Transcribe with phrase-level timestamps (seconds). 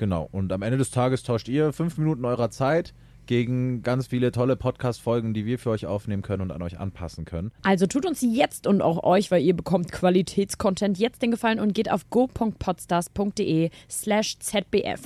[0.00, 0.30] Genau.
[0.32, 2.94] Und am Ende des Tages tauscht ihr fünf Minuten eurer Zeit
[3.26, 7.26] gegen ganz viele tolle Podcast-Folgen, die wir für euch aufnehmen können und an euch anpassen
[7.26, 7.52] können.
[7.64, 11.74] Also tut uns jetzt und auch euch, weil ihr bekommt Qualitätscontent, jetzt den Gefallen und
[11.74, 15.02] geht auf go.podstars.de slash zbf.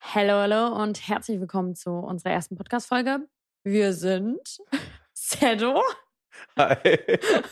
[0.00, 3.28] Hallo, hallo und herzlich willkommen zu unserer ersten Podcast-Folge.
[3.62, 4.58] Wir sind
[5.14, 5.80] Sedo.
[6.56, 6.98] Hi.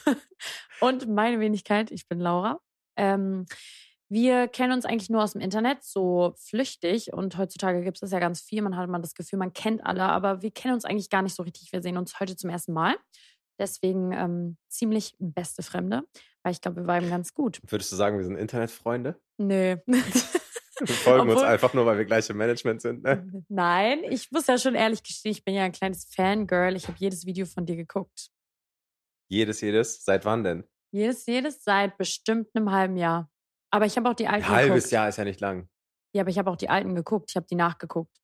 [0.81, 2.61] und meine Wenigkeit, ich bin Laura.
[2.97, 3.47] Ähm,
[4.09, 7.13] wir kennen uns eigentlich nur aus dem Internet, so flüchtig.
[7.15, 8.61] Und heutzutage gibt es das ja ganz viel.
[8.61, 11.35] Man hat immer das Gefühl, man kennt alle, aber wir kennen uns eigentlich gar nicht
[11.35, 11.73] so richtig.
[11.73, 12.97] Wir sehen uns heute zum ersten Mal.
[13.59, 16.03] Deswegen ähm, ziemlich beste Fremde,
[16.43, 17.61] weil ich glaube, wir waren ganz gut.
[17.67, 19.21] Würdest du sagen, wir sind Internetfreunde?
[19.39, 19.77] Nö.
[20.79, 23.05] Wir folgen uns Obwohl- einfach nur, weil wir gleich im Management sind.
[23.05, 23.45] Ne?
[23.49, 26.75] Nein, ich muss ja schon ehrlich gestehen, ich bin ja ein kleines Fangirl.
[26.75, 28.31] Ich habe jedes Video von dir geguckt.
[29.29, 30.05] Jedes, jedes.
[30.05, 30.65] Seit wann denn?
[30.93, 33.31] Jedes, jedes seit bestimmt einem halben Jahr.
[33.71, 34.93] Aber ich habe auch die alten Ein halbes geguckt.
[34.93, 35.69] Jahr ist ja nicht lang.
[36.15, 37.31] Ja, aber ich habe auch die alten geguckt.
[37.31, 38.15] Ich habe die nachgeguckt.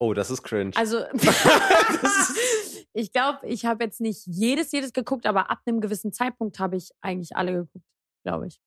[0.00, 0.72] Oh, das ist cringe.
[0.74, 1.04] Also,
[2.92, 6.76] ich glaube, ich habe jetzt nicht jedes, jedes geguckt, aber ab einem gewissen Zeitpunkt habe
[6.76, 7.84] ich eigentlich alle geguckt,
[8.24, 8.60] glaube ich.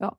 [0.00, 0.18] Ja.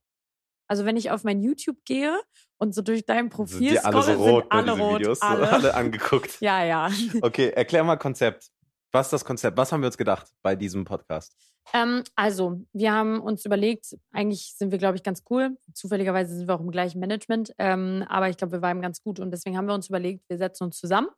[0.70, 2.18] Also, wenn ich auf mein YouTube gehe
[2.58, 5.00] und so durch dein sind Profil die alle so scrolle, rot, sind ne, alle rot.
[5.00, 5.22] Videos?
[5.22, 5.46] alle.
[5.46, 6.38] So, alle angeguckt.
[6.40, 6.90] Ja, ja.
[7.22, 8.52] Okay, erklär mal Konzept.
[8.96, 9.58] Was ist das Konzept?
[9.58, 11.36] Was haben wir uns gedacht bei diesem Podcast?
[11.74, 15.58] Ähm, also, wir haben uns überlegt, eigentlich sind wir, glaube ich, ganz cool.
[15.74, 19.20] Zufälligerweise sind wir auch im gleichen Management, ähm, aber ich glaube, wir waren ganz gut
[19.20, 21.10] und deswegen haben wir uns überlegt, wir setzen uns zusammen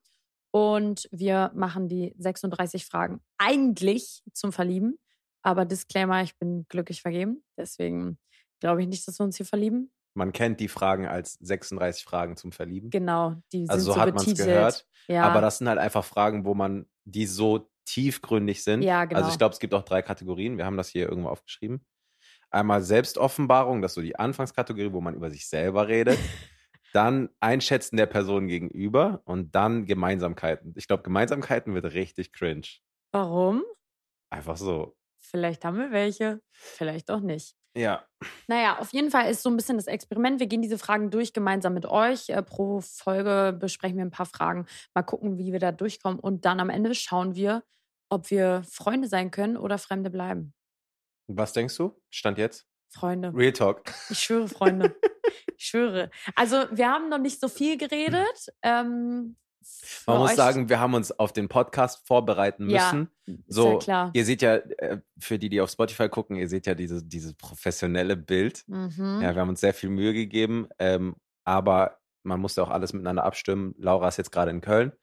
[0.49, 4.97] und wir machen die 36 Fragen eigentlich zum Verlieben.
[5.43, 8.17] Aber Disclaimer, ich bin glücklich vergeben, deswegen
[8.59, 9.91] glaube ich nicht, dass wir uns hier verlieben.
[10.15, 12.89] Man kennt die Fragen als 36 Fragen zum Verlieben.
[12.89, 14.87] Genau, die sind Also so so hat man es gehört.
[15.07, 18.81] Ja, Aber das sind halt einfach Fragen, wo man, die so tiefgründig sind.
[18.81, 19.19] Ja, genau.
[19.19, 20.57] Also ich glaube, es gibt auch drei Kategorien.
[20.57, 21.85] Wir haben das hier irgendwo aufgeschrieben.
[22.49, 26.19] Einmal Selbstoffenbarung, das ist so die Anfangskategorie, wo man über sich selber redet.
[26.93, 30.73] dann Einschätzen der Person gegenüber und dann Gemeinsamkeiten.
[30.77, 32.67] Ich glaube, Gemeinsamkeiten wird richtig cringe.
[33.11, 33.63] warum?
[34.29, 34.97] Einfach so.
[35.19, 37.55] Vielleicht haben wir welche, vielleicht auch nicht.
[37.77, 38.05] Ja.
[38.47, 40.39] Naja, auf jeden Fall ist so ein bisschen das Experiment.
[40.39, 42.29] Wir gehen diese Fragen durch gemeinsam mit euch.
[42.29, 44.65] Äh, Pro Folge besprechen wir ein paar Fragen.
[44.93, 46.19] Mal gucken, wie wir da durchkommen.
[46.19, 47.63] Und dann am Ende schauen wir,
[48.09, 50.53] ob wir Freunde sein können oder Fremde bleiben.
[51.27, 52.01] Was denkst du?
[52.09, 52.65] Stand jetzt?
[52.89, 53.31] Freunde.
[53.33, 53.83] Real Talk.
[54.09, 54.95] Ich schwöre, Freunde.
[55.59, 56.11] Ich schwöre.
[56.35, 58.47] Also, wir haben noch nicht so viel geredet.
[58.61, 59.35] Ähm,
[60.05, 63.09] Man muss sagen, wir haben uns auf den Podcast vorbereiten Ja, müssen.
[63.25, 64.11] ist So, ja klar.
[64.13, 67.33] ihr seht ja, äh, für die, die auf Spotify gucken, ihr seht ja diese, dieses
[67.33, 68.63] professionelle Bild.
[68.67, 69.19] Mhm.
[69.21, 73.23] Ja, wir haben uns sehr viel Mühe gegeben, ähm, aber man musste auch alles miteinander
[73.25, 73.73] abstimmen.
[73.77, 74.93] Laura ist jetzt gerade in Köln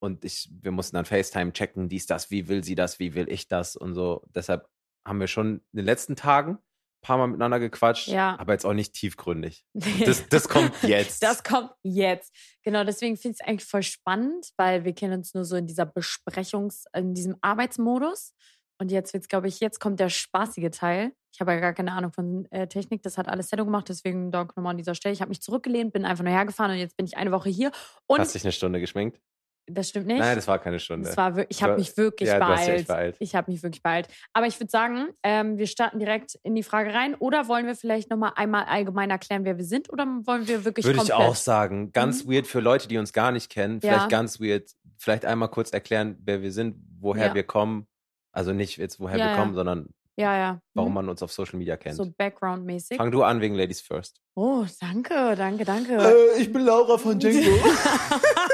[0.00, 3.28] und ich, wir mussten dann FaceTime checken, dies, das, wie will sie das, wie will
[3.30, 4.22] ich das und so.
[4.34, 4.68] Deshalb
[5.04, 6.58] haben wir schon in den letzten Tagen
[7.06, 8.36] paar Mal miteinander gequatscht, Ja.
[8.38, 9.64] aber jetzt auch nicht tiefgründig.
[10.06, 11.22] Das, das kommt jetzt.
[11.22, 12.34] Das kommt jetzt.
[12.64, 15.66] Genau, deswegen finde ich es eigentlich voll spannend, weil wir kennen uns nur so in
[15.66, 18.34] dieser Besprechungs-, in diesem Arbeitsmodus.
[18.78, 21.12] Und jetzt wird's, glaube ich, jetzt kommt der spaßige Teil.
[21.32, 24.30] Ich habe ja gar keine Ahnung von äh, Technik, das hat alles Sedo gemacht, deswegen
[24.32, 25.12] Dank nochmal an dieser Stelle.
[25.12, 27.70] Ich habe mich zurückgelehnt, bin einfach nur hergefahren und jetzt bin ich eine Woche hier.
[28.06, 29.20] Und Hast dich eine Stunde geschminkt?
[29.68, 30.18] Das stimmt nicht.
[30.18, 31.06] Nein, das war keine Stunde.
[31.08, 32.86] Das war ich habe mich wirklich ja, du hast dich beeilt.
[32.86, 33.16] beeilt.
[33.20, 34.08] Ich habe mich wirklich beeilt.
[34.32, 37.14] Aber ich würde sagen, ähm, wir starten direkt in die Frage rein.
[37.16, 39.90] Oder wollen wir vielleicht nochmal einmal allgemein erklären, wer wir sind?
[39.92, 41.92] Oder wollen wir wirklich Würde ich auch sagen.
[41.92, 42.32] Ganz Mhm.
[42.32, 43.80] weird für Leute, die uns gar nicht kennen.
[43.82, 43.92] Ja.
[43.92, 44.70] Vielleicht ganz weird.
[44.98, 47.34] Vielleicht einmal kurz erklären, wer wir sind, woher Ja.
[47.34, 47.86] wir kommen.
[48.32, 49.36] Also nicht jetzt, woher Ja, wir ja.
[49.38, 49.88] kommen, sondern
[50.18, 50.60] Ja, ja.
[50.74, 50.94] warum Mhm.
[50.94, 51.96] man uns auf Social Media kennt.
[51.96, 52.96] So Background-mäßig.
[52.96, 54.20] Fang du an wegen Ladies First.
[54.34, 55.96] Oh, danke, danke, danke.
[55.96, 57.50] Äh, ich bin Laura von Django.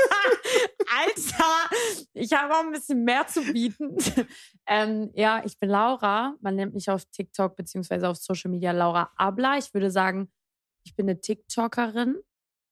[1.07, 1.77] Alter,
[2.13, 3.97] ich habe auch ein bisschen mehr zu bieten.
[4.67, 6.35] ähm, ja, ich bin Laura.
[6.41, 9.59] Man nennt mich auf TikTok beziehungsweise auf Social Media Laura Abla.
[9.59, 10.31] Ich würde sagen,
[10.85, 12.17] ich bin eine TikTokerin.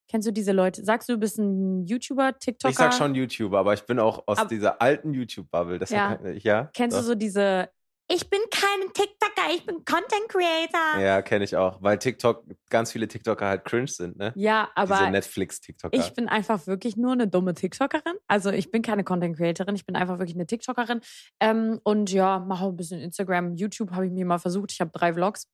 [0.09, 0.85] Kennst du diese Leute?
[0.85, 2.71] Sagst du, du bist ein YouTuber, TikToker?
[2.71, 5.79] ich sag schon YouTuber, aber ich bin auch aus Ab- dieser alten YouTube-Bubble.
[5.89, 6.19] Ja.
[6.43, 6.71] Ja.
[6.75, 7.07] Kennst du doch.
[7.09, 7.71] so diese
[8.13, 11.01] ich bin kein TikToker, ich bin Content Creator.
[11.01, 11.81] Ja, kenne ich auch.
[11.81, 14.33] Weil TikTok, ganz viele TikToker halt cringe sind, ne?
[14.35, 15.97] Ja, aber Diese Netflix-TikToker.
[15.97, 18.15] ich bin einfach wirklich nur eine dumme TikTokerin.
[18.27, 21.01] Also ich bin keine Content Creatorin, ich bin einfach wirklich eine TikTokerin.
[21.39, 24.73] Ähm, und ja, mache auch ein bisschen Instagram, YouTube habe ich mir mal versucht.
[24.73, 25.49] Ich habe drei Vlogs.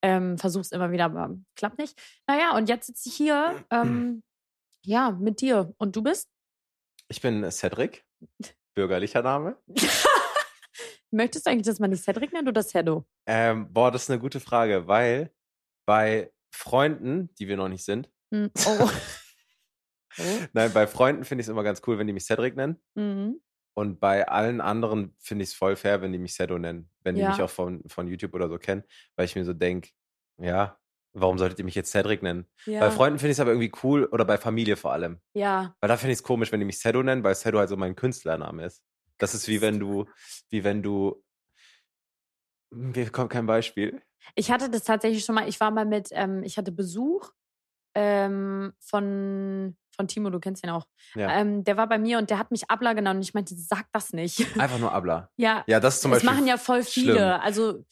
[0.00, 2.00] Ähm, Versuch's immer wieder, aber klappt nicht.
[2.26, 4.22] Naja, und jetzt sitze ich hier, ähm,
[4.82, 5.74] ja, mit dir.
[5.76, 6.30] Und du bist?
[7.08, 8.06] Ich bin Cedric,
[8.74, 9.58] bürgerlicher Name.
[11.10, 13.06] Möchtest du eigentlich, dass man dich Cedric nennt oder Cedo?
[13.26, 15.32] Ähm, boah, das ist eine gute Frage, weil
[15.86, 18.90] bei Freunden, die wir noch nicht sind, Hm, Oh.
[20.18, 20.22] oh.
[20.52, 22.76] nein, bei Freunden finde ich es immer ganz cool, wenn die mich Cedric nennen.
[22.94, 23.40] Mhm.
[23.74, 26.90] Und bei allen anderen finde ich es voll fair, wenn die mich Sedo nennen.
[27.04, 27.28] Wenn die Ja.
[27.28, 28.82] mich auch von, von YouTube oder so kennen.
[29.14, 29.90] Weil ich mir so denke,
[30.36, 30.78] ja,
[31.12, 32.46] warum solltet ihr mich jetzt Cedric nennen?
[32.66, 32.80] Ja.
[32.80, 35.20] Bei Freunden finde ich es aber irgendwie cool oder bei Familie vor allem.
[35.32, 35.76] ja.
[35.80, 37.76] Weil da finde ich es komisch, wenn die mich Sedo nennen, weil Sedo halt so
[37.76, 38.82] mein Künstlername ist.
[39.18, 40.06] Das ist wie wenn du,
[40.48, 41.22] wie wenn du.
[42.70, 44.02] Mir kommt kein Beispiel.
[44.34, 47.30] Ich hatte das tatsächlich schon mal, ich war mal mit, ähm, ich hatte Besuch
[47.94, 50.86] ähm, von, von Timo, du kennst ihn auch.
[51.14, 51.30] Ja.
[51.40, 53.86] Ähm, der war bei mir und der hat mich Abla genannt und ich meinte, sag
[53.92, 54.40] das nicht.
[54.58, 55.30] Einfach nur Abla.
[55.36, 56.30] ja, Ja, das ist zum das Beispiel.
[56.34, 57.14] machen ja voll viele.
[57.14, 57.40] schlimm.
[57.40, 57.84] Also,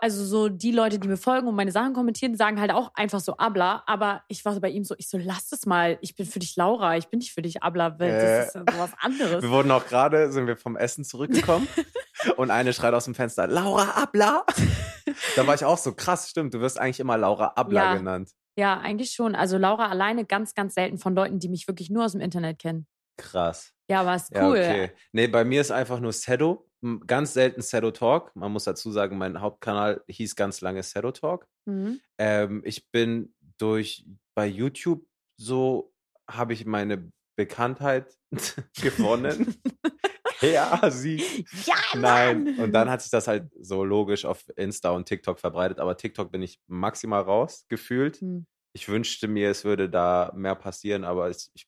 [0.00, 3.20] also so die Leute, die mir folgen und meine Sachen kommentieren, sagen halt auch einfach
[3.20, 3.82] so Abla.
[3.86, 5.98] Aber ich war so bei ihm so, ich so, lass es mal.
[6.02, 8.20] Ich bin für dich Laura, ich bin nicht für dich Abla, weil Äh.
[8.38, 9.42] das ist so was anderes.
[9.42, 11.66] Wir wurden auch gerade, sind wir vom Essen zurückgekommen
[12.36, 14.44] und eine schreit aus dem Fenster, Laura Abla.
[15.36, 17.94] da war ich auch so, krass, stimmt, du wirst eigentlich immer Laura Abla Ja.
[17.96, 18.30] genannt.
[18.56, 19.34] Ja, eigentlich schon.
[19.34, 22.58] Also Laura alleine ganz, ganz selten von Leuten, die mich wirklich nur aus dem Internet
[22.58, 22.86] kennen.
[23.16, 23.72] Krass.
[23.92, 24.58] Ja, aber ist Ja, cool.
[24.58, 24.90] okay.
[25.12, 26.66] Nee, bei mir ist einfach nur Sedo.
[27.06, 28.34] Ganz selten Sedo Talk.
[28.34, 31.46] Man muss dazu sagen, mein Hauptkanal hieß ganz lange Sedo Talk.
[31.66, 32.00] Mhm.
[32.18, 35.04] Ähm, ich bin durch bei YouTube
[35.36, 35.92] so
[36.28, 38.16] habe ich meine Bekanntheit
[38.80, 39.56] gewonnen.
[40.40, 41.44] ja, sie.
[41.66, 42.44] Ja, Nein.
[42.44, 42.58] Mann!
[42.58, 45.80] Und dann hat sich das halt so logisch auf Insta und TikTok verbreitet.
[45.80, 48.20] Aber TikTok bin ich maximal raus gefühlt.
[48.20, 48.46] Hm.
[48.74, 51.66] Ich wünschte mir, es würde da mehr passieren, aber es, ich,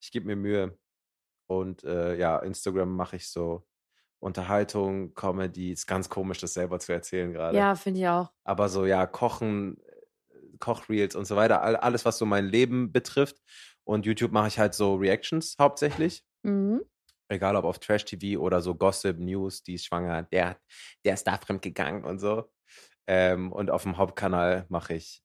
[0.00, 0.78] ich gebe mir Mühe.
[1.46, 3.66] Und äh, ja, Instagram mache ich so
[4.18, 5.72] Unterhaltung, Comedy.
[5.72, 7.56] Ist ganz komisch, das selber zu erzählen gerade.
[7.56, 8.32] Ja, finde ich auch.
[8.44, 12.92] Aber so, ja, Kochen, äh, Kochreels und so weiter, all, alles, was so mein Leben
[12.92, 13.38] betrifft.
[13.84, 16.24] Und YouTube mache ich halt so Reactions hauptsächlich.
[16.42, 16.82] Mhm.
[17.28, 20.58] Egal ob auf Trash-TV oder so Gossip, News, die ist schwanger, der,
[21.04, 22.50] der ist da fremd gegangen und so.
[23.08, 25.22] Ähm, und auf dem Hauptkanal mache ich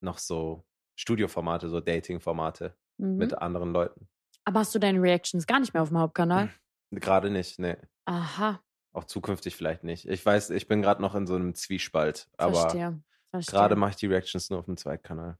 [0.00, 0.64] noch so
[0.96, 3.16] Studioformate, so Dating-Formate Mhm.
[3.16, 4.08] mit anderen Leuten.
[4.50, 6.50] Aber hast du deine Reactions gar nicht mehr auf dem Hauptkanal?
[6.90, 7.78] Gerade nicht, ne.
[8.04, 8.60] Aha,
[8.92, 10.08] Auch zukünftig vielleicht nicht.
[10.08, 13.00] Ich weiß, ich bin gerade noch in so einem Zwiespalt, aber verstehe.
[13.30, 13.52] verstehe.
[13.56, 15.38] gerade mache ich die Reactions nur auf dem Zweitkanal.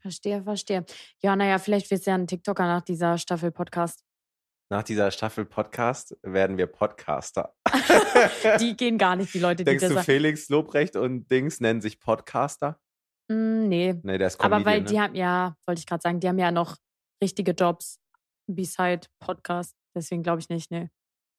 [0.00, 0.84] Verstehe, verstehe.
[1.22, 4.04] Ja, naja, vielleicht wird es ja ein TikToker nach dieser Staffel Podcast.
[4.68, 7.54] Nach dieser Staffel Podcast werden wir Podcaster.
[8.60, 10.02] Die gehen gar nicht, die Leute, die Denkst du.
[10.02, 12.78] Felix Lobrecht und Dings nennen sich Podcaster?
[13.28, 13.98] Mm, nee.
[14.02, 14.88] Nee, der ist Aber Comedian, weil ne?
[14.90, 16.76] die haben, ja, wollte ich gerade sagen, die haben ja noch
[17.22, 17.98] richtige Jobs
[18.46, 19.74] beside Podcast.
[19.94, 20.88] Deswegen glaube ich nicht, nee.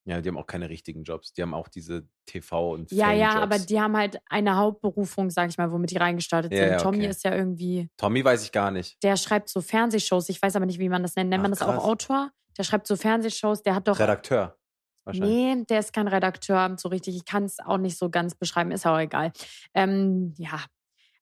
[0.05, 1.33] Ja, die haben auch keine richtigen Jobs.
[1.33, 5.49] Die haben auch diese TV- und Ja, ja, aber die haben halt eine Hauptberufung, sag
[5.49, 6.69] ich mal, womit die reingestartet Ja, sind.
[6.71, 7.07] ja, Tommy okay.
[7.09, 9.03] ist ja irgendwie, Tommy weiß ich gar nicht.
[9.03, 10.29] der schreibt so Fernsehshows.
[10.29, 11.29] Ich weiß aber nicht, wie man das nennt.
[11.29, 11.77] Nennt man Ach, das krass.
[11.79, 12.31] auch Autor?
[12.57, 13.63] Der schreibt so Fernsehshows.
[13.63, 13.99] Der hat doch.
[13.99, 14.57] Redakteur.
[15.03, 15.29] Wahrscheinlich.
[15.29, 17.15] Nee, der ist kein Redakteur so richtig.
[17.17, 19.31] Ich kann es auch nicht so ganz beschreiben, ist auch egal.
[19.73, 20.63] Ähm, ja,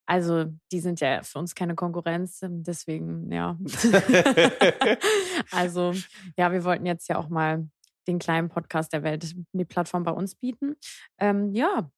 [0.06, 3.57] also die sind ja für uns keine Konkurrenz, ähm, deswegen, ja.
[5.52, 5.94] also,
[6.38, 7.68] ja, wir wollten jetzt ja auch mal
[8.07, 10.75] den kleinen Podcast der Welt die Plattform bei uns bieten.
[11.19, 11.90] Ähm, ja.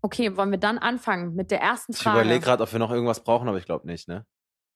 [0.00, 2.20] Okay, wollen wir dann anfangen mit der ersten Ich Frage?
[2.20, 4.26] überlege gerade, ob wir noch irgendwas brauchen, aber ich glaube nicht, ne?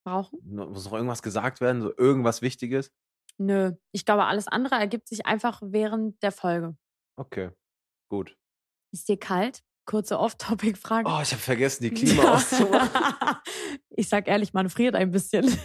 [0.05, 0.39] Brauchen?
[0.45, 1.83] Muss noch irgendwas gesagt werden?
[1.83, 2.93] So irgendwas Wichtiges?
[3.39, 3.73] Nö.
[3.93, 6.77] Ich glaube, alles andere ergibt sich einfach während der Folge.
[7.17, 7.51] Okay.
[8.11, 8.37] Gut.
[8.93, 9.63] Ist dir kalt?
[9.91, 11.11] Kurze Off-Topic-Frage.
[11.11, 12.91] Oh, ich habe vergessen, die Klima auszumachen.
[13.91, 15.45] ich sag ehrlich, man friert ein bisschen.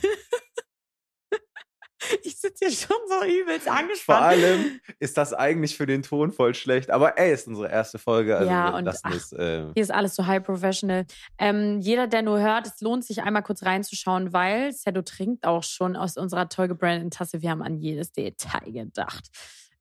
[2.24, 4.00] ich sitze hier schon so übelst angespannt.
[4.03, 6.89] Vor allem ist das eigentlich für den Ton voll schlecht.
[6.89, 8.36] Aber ey, ist unsere erste Folge.
[8.36, 9.32] Also Ja, und ach, es.
[9.32, 11.05] Äh, Hier ist alles so high professional.
[11.38, 15.62] Ähm, jeder, der nur hört, es lohnt sich einmal kurz reinzuschauen, weil Sedo trinkt auch
[15.62, 17.44] schon aus unserer toll gebrandeten Tasse.
[17.44, 19.29] Wir haben an jedes Detail gedacht.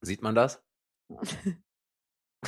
[0.02, 0.62] sieht man das?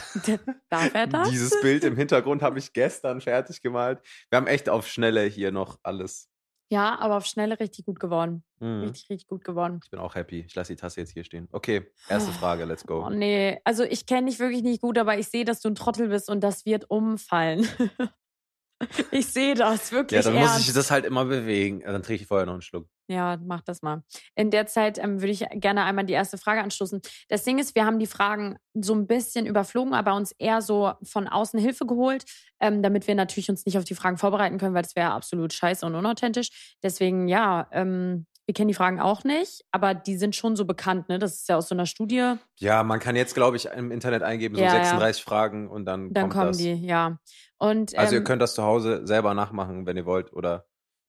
[0.71, 1.31] Darf er das?
[1.31, 4.00] Dieses Bild im Hintergrund habe ich gestern fertig gemalt.
[4.31, 6.29] Wir haben echt auf Schnelle hier noch alles.
[6.69, 8.43] Ja, aber auf Schnelle richtig gut geworden.
[8.59, 8.81] Mhm.
[8.83, 9.79] Richtig, richtig gut geworden.
[9.85, 10.41] Ich bin auch happy.
[10.49, 11.49] Ich lasse die Tasse jetzt hier stehen.
[11.53, 13.11] Okay, erste Frage, let's Oh go.
[13.11, 16.09] nee, also ich kenne dich wirklich nicht gut, aber ich sehe, dass du ein Trottel
[16.09, 17.69] bist und das wird umfallen.
[19.12, 20.59] ich sehe das wirklich Ja, dann ernst.
[20.59, 21.81] muss ich das halt immer bewegen.
[21.83, 22.88] Ja, Dann trinke ich vorher noch einen Schluck.
[23.09, 24.03] Ja, mach das mal.
[24.35, 27.01] In der Zeit ähm, würde ich gerne einmal die erste Frage anstoßen.
[27.29, 30.93] Das Ding ist, wir haben die Fragen so ein bisschen überflogen, aber uns eher so
[31.05, 32.25] von außen Hilfe geholt,
[32.61, 35.53] ähm, damit wir natürlich uns nicht auf die Fragen vorbereiten können, weil das wäre absolut
[35.53, 36.77] scheiße und unauthentisch.
[36.83, 41.09] Deswegen, ja, ähm, wir kennen die Fragen auch nicht, aber die sind schon so bekannt,
[41.09, 41.19] ne?
[41.19, 42.35] Das ist ja aus so einer Studie.
[42.59, 44.85] Ja, man kann jetzt, glaube ich, im Internet eingeben, so Ja, ja.
[44.85, 46.59] 36 Fragen und dann, Dann kommt kommen das.
[46.59, 47.19] die, ja.
[47.59, 50.33] Und Also ihr ähm, könnt das zu Hause selber nachmachen, wenn ihr wollt.
[50.33, 50.67] Oder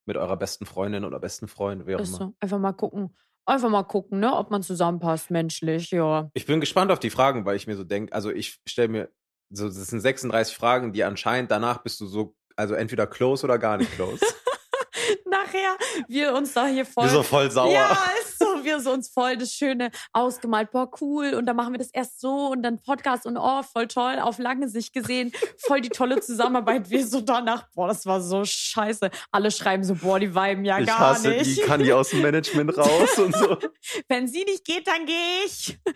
[0.08, 2.18] mit eurer besten Freundin oder besten Freund, wie auch ist immer.
[2.18, 2.34] so.
[2.40, 3.14] einfach mal gucken.
[3.46, 6.28] Einfach mal gucken, ne, ob man zusammenpasst, menschlich, ja.
[6.34, 9.08] Ich bin gespannt auf die Fragen, weil ich mir so denke, also ich stelle mir,
[9.50, 13.58] so, das sind 36 Fragen, die anscheinend danach bist du so, also entweder close oder
[13.58, 14.20] gar nicht close.
[15.24, 15.76] Nachher,
[16.08, 17.04] wir uns da hier voll.
[17.04, 17.72] Wir so voll sauer.
[17.72, 20.70] Ja, ist so, wir so uns voll das Schöne ausgemalt.
[20.70, 21.34] Boah, cool.
[21.34, 24.38] Und dann machen wir das erst so und dann Podcast und oh, voll toll, auf
[24.38, 25.32] lange Sicht gesehen.
[25.58, 26.90] Voll die tolle Zusammenarbeit.
[26.90, 29.10] Wir so danach, boah, das war so scheiße.
[29.30, 31.58] Alle schreiben so, boah, die viben ja ich gar hasse nicht.
[31.58, 33.56] die, kann die aus dem Management raus und so.
[34.08, 35.78] Wenn sie nicht geht, dann gehe ich.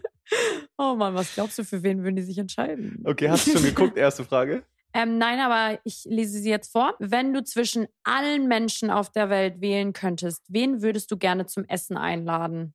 [0.79, 3.03] Oh Mann, was glaubst du, für wen würden die sich entscheiden?
[3.05, 3.97] Okay, hast du schon geguckt?
[3.99, 4.65] Erste Frage.
[4.95, 6.95] Ähm, nein, aber ich lese sie jetzt vor.
[6.99, 11.65] Wenn du zwischen allen Menschen auf der Welt wählen könntest, wen würdest du gerne zum
[11.65, 12.75] Essen einladen?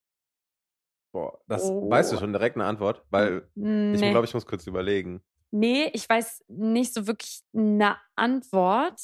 [1.14, 1.90] Boah, das Oh.
[1.90, 3.62] weißt du schon direkt eine Antwort, weil ich
[4.02, 4.12] Nee.
[4.12, 5.22] glaube, ich muss kurz überlegen.
[5.52, 9.00] nee, ich weiß nicht so wirklich eine Antwort.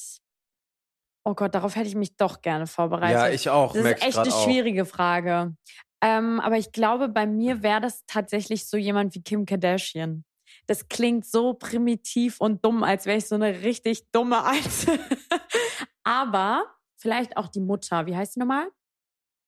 [1.25, 3.17] Oh Gott, darauf hätte ich mich doch gerne vorbereitet.
[3.17, 3.73] Ja, ich auch.
[3.73, 4.43] das ist ich echt eine auch.
[4.43, 5.55] schwierige Frage.
[6.01, 10.25] Ähm, aber ich glaube, bei mir wäre das tatsächlich so jemand wie Kim Kardashian.
[10.67, 14.99] Das klingt so primitiv und dumm, als wäre ich so eine richtig dumme Alte.
[16.03, 16.65] aber
[16.95, 18.05] vielleicht auch die Mutter.
[18.05, 18.69] Wie heißt die nochmal?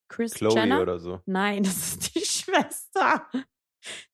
[0.10, 0.82] Chris Chloe Jenner?
[0.82, 1.22] oder so.
[1.26, 3.28] Nein, das ist die Schwester.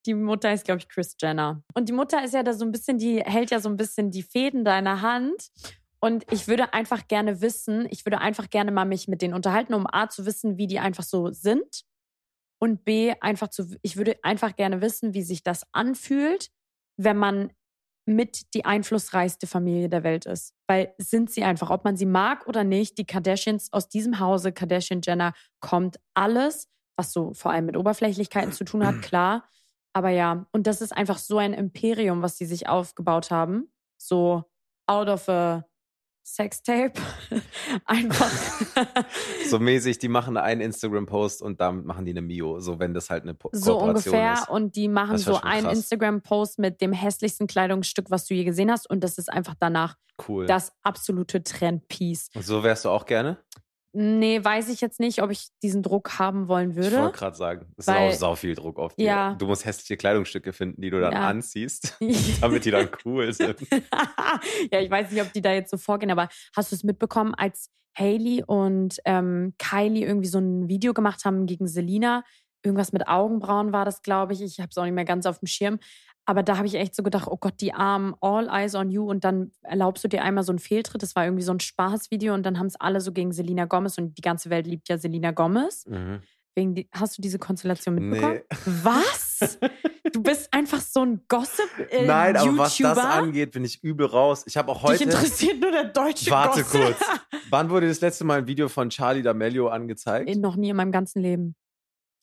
[0.06, 1.64] Die Mutter ist, glaube ich, Chris Jenner.
[1.74, 4.12] Und die Mutter ist ja da so ein bisschen, die hält ja so ein bisschen
[4.12, 5.50] die Fäden deiner Hand.
[6.00, 9.74] Und ich würde einfach gerne wissen, ich würde einfach gerne mal mich mit denen unterhalten,
[9.74, 11.84] um A zu wissen, wie die einfach so sind.
[12.60, 16.50] Und B, einfach zu, ich würde einfach gerne wissen, wie sich das anfühlt,
[17.04, 17.52] wenn man
[18.06, 20.54] mit die einflussreichste Familie der Welt ist.
[20.68, 24.52] Weil sind sie einfach, ob man sie mag oder nicht, die Kardashians aus diesem Hause,
[24.52, 26.68] Kardashian Jenner, kommt alles,
[26.98, 29.48] was so vor allem mit Oberflächlichkeiten zu tun hat, klar.
[29.94, 33.72] Aber ja, und das ist einfach so ein Imperium, was sie sich aufgebaut haben.
[33.98, 34.46] So
[34.88, 35.66] out of a
[36.24, 36.94] Sextape.
[37.86, 38.32] einfach.
[39.50, 43.10] So mäßig, die machen einen Instagram-Post und damit machen die eine Mio, so wenn das
[43.10, 44.34] halt eine Po- So Kooperation ungefähr.
[44.34, 44.50] ist.
[44.50, 45.68] Und die machen so einen.
[45.70, 48.90] Instagram-Post mit dem hässlichsten Kleidungsstück, was du je gesehen hast.
[48.90, 49.96] Und das ist einfach danach
[50.28, 50.46] Cool.
[50.46, 52.30] das absolute Trendpiece.
[52.36, 53.38] und so wärst du auch gerne?
[53.94, 56.98] Nee, weiß ich jetzt nicht, ob ich diesen Druck haben wollen Ich würde.
[57.02, 59.06] wollte gerade sagen, es ist auch sau viel Druck auf dir.
[59.06, 59.34] Ja.
[59.36, 61.28] Du musst hässliche Kleidungsstücke finden, die du dann Ja.
[61.28, 61.98] anziehst,
[62.42, 63.58] damit die dann cool sind.
[64.72, 67.36] ja, ich weiß nicht, ob die da jetzt so vorgehen, aber hast du es mitbekommen,
[67.36, 72.24] als Hailey und ähm, Kylie irgendwie so ein Video gemacht haben gegen Selina?
[72.64, 74.42] Irgendwas mit Augenbrauen war das, glaube ich.
[74.42, 75.80] Ich habe es auch nicht mehr ganz auf dem Schirm.
[76.26, 79.10] Aber da habe ich echt so gedacht, oh Gott, die Armen, all eyes on you.
[79.10, 81.02] Und dann erlaubst du dir einmal so einen Fehltritt.
[81.02, 82.34] Das war irgendwie so ein Spaßvideo.
[82.34, 83.98] Und dann haben es alle so gegen Selina Gomez.
[83.98, 85.86] Und die ganze Welt liebt ja Selina Gomez.
[85.88, 86.22] Mhm.
[86.54, 88.42] Wegen die, hast du diese Konstellation mitbekommen?
[88.50, 88.58] Nee.
[88.84, 89.58] Was?
[90.12, 94.06] Du bist einfach so ein Gossip äh, Nein, aber was das angeht, bin ich übel
[94.06, 94.44] raus.
[94.46, 95.04] Ich habe auch Dich heute.
[95.06, 96.82] interessiert nur der deutsche Warte Gossip.
[96.82, 97.00] kurz.
[97.50, 100.30] Wann wurde das letzte Mal ein Video von Charlie D'Amelio angezeigt?
[100.30, 101.56] Äh, Noch nie in meinem ganzen Leben.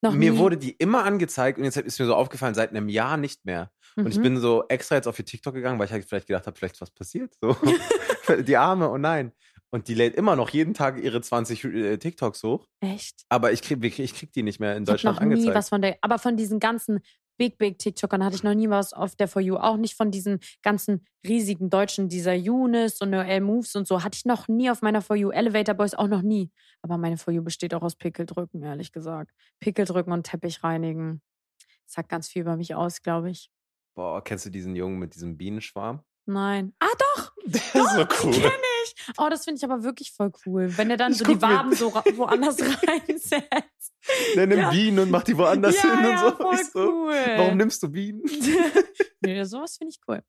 [0.02, 0.38] Noch mir nie.
[0.38, 3.70] wurde die immer angezeigt und jetzt ist mir so aufgefallen, seit einem Jahr nicht mehr.
[3.98, 4.22] Und ich Mhm.
[4.22, 6.74] bin so extra jetzt auf ihr TikTok gegangen, weil ich halt vielleicht gedacht habe, vielleicht
[6.76, 7.34] ist was passiert.
[7.40, 7.56] So.
[8.46, 9.32] die Arme, oh nein.
[9.70, 12.66] Und die lädt immer noch jeden Tag ihre 20 äh, TikToks hoch.
[12.80, 13.24] Echt?
[13.28, 15.54] Aber ich krieg, ich krieg die nicht mehr in Ich Deutschland noch nie angezeigt.
[15.56, 15.98] was von der.
[16.00, 17.00] Aber von diesen ganzen
[17.36, 19.56] Big, Big TikTokern hatte ich noch nie was auf der For You.
[19.56, 24.16] Auch nicht von diesen ganzen riesigen Deutschen, dieser Younes und Noel Moves und so, hatte
[24.16, 25.30] ich noch nie auf meiner For You.
[25.30, 26.50] Elevator Boys auch noch nie.
[26.82, 29.32] Aber meine For You besteht auch aus Pickeldrücken, ehrlich gesagt.
[29.60, 31.20] Pickeldrücken und Teppich reinigen.
[31.84, 33.50] Das sagt ganz viel über mich aus, glaube ich.
[33.98, 36.04] Boah, kennst du diesen Jungen mit diesem Bienenschwarm?
[36.24, 36.72] Nein.
[36.78, 36.86] Ah,
[37.16, 37.32] doch!
[37.46, 38.32] Der ist so cool.
[38.32, 38.52] Kenn
[38.84, 38.94] ich.
[39.18, 40.72] Oh, das finde ich aber wirklich voll cool.
[40.78, 43.92] Wenn er dann Ich so die Waben so woanders reinsetzt.
[44.36, 44.70] Der nimmt Ja.
[44.70, 46.36] Bienen und macht die woanders ja, hin und ja, so.
[46.36, 47.12] voll so cool.
[47.38, 48.22] Warum nimmst du Bienen?
[49.20, 50.22] nee, sowas finde ich cool.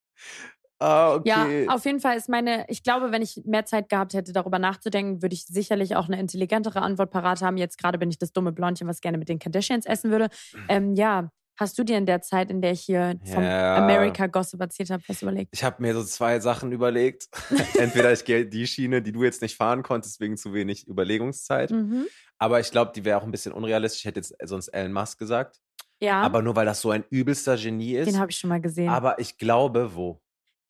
[0.80, 1.66] Ah, okay.
[1.66, 4.58] Ja, auf jeden Fall ist meine, ich glaube, wenn ich mehr Zeit gehabt hätte, darüber
[4.58, 7.58] nachzudenken, würde ich sicherlich auch eine intelligentere Antwort parat haben.
[7.58, 10.30] Jetzt gerade bin ich das dumme Blondchen, was gerne mit den Kardashians essen würde.
[10.70, 13.76] Ähm, ja, hast du dir in der Zeit, in der ich hier vom Ja.
[13.78, 15.50] America Gossip erzählt habe, was überlegt?
[15.54, 17.28] Ich habe mir so zwei Sachen überlegt.
[17.78, 21.72] Entweder ich gehe die Schiene, die du jetzt nicht fahren konntest, wegen zu wenig Überlegungszeit.
[21.72, 22.06] Mhm.
[22.38, 24.02] Aber ich glaube, die wäre auch ein bisschen unrealistisch.
[24.02, 25.60] Ich hätte jetzt sonst Elon Musk gesagt.
[26.02, 28.06] Ja, Aber nur weil das so ein übelster Genie ist.
[28.10, 28.88] den habe ich schon mal gesehen.
[28.90, 30.22] Aber ich glaube, wo?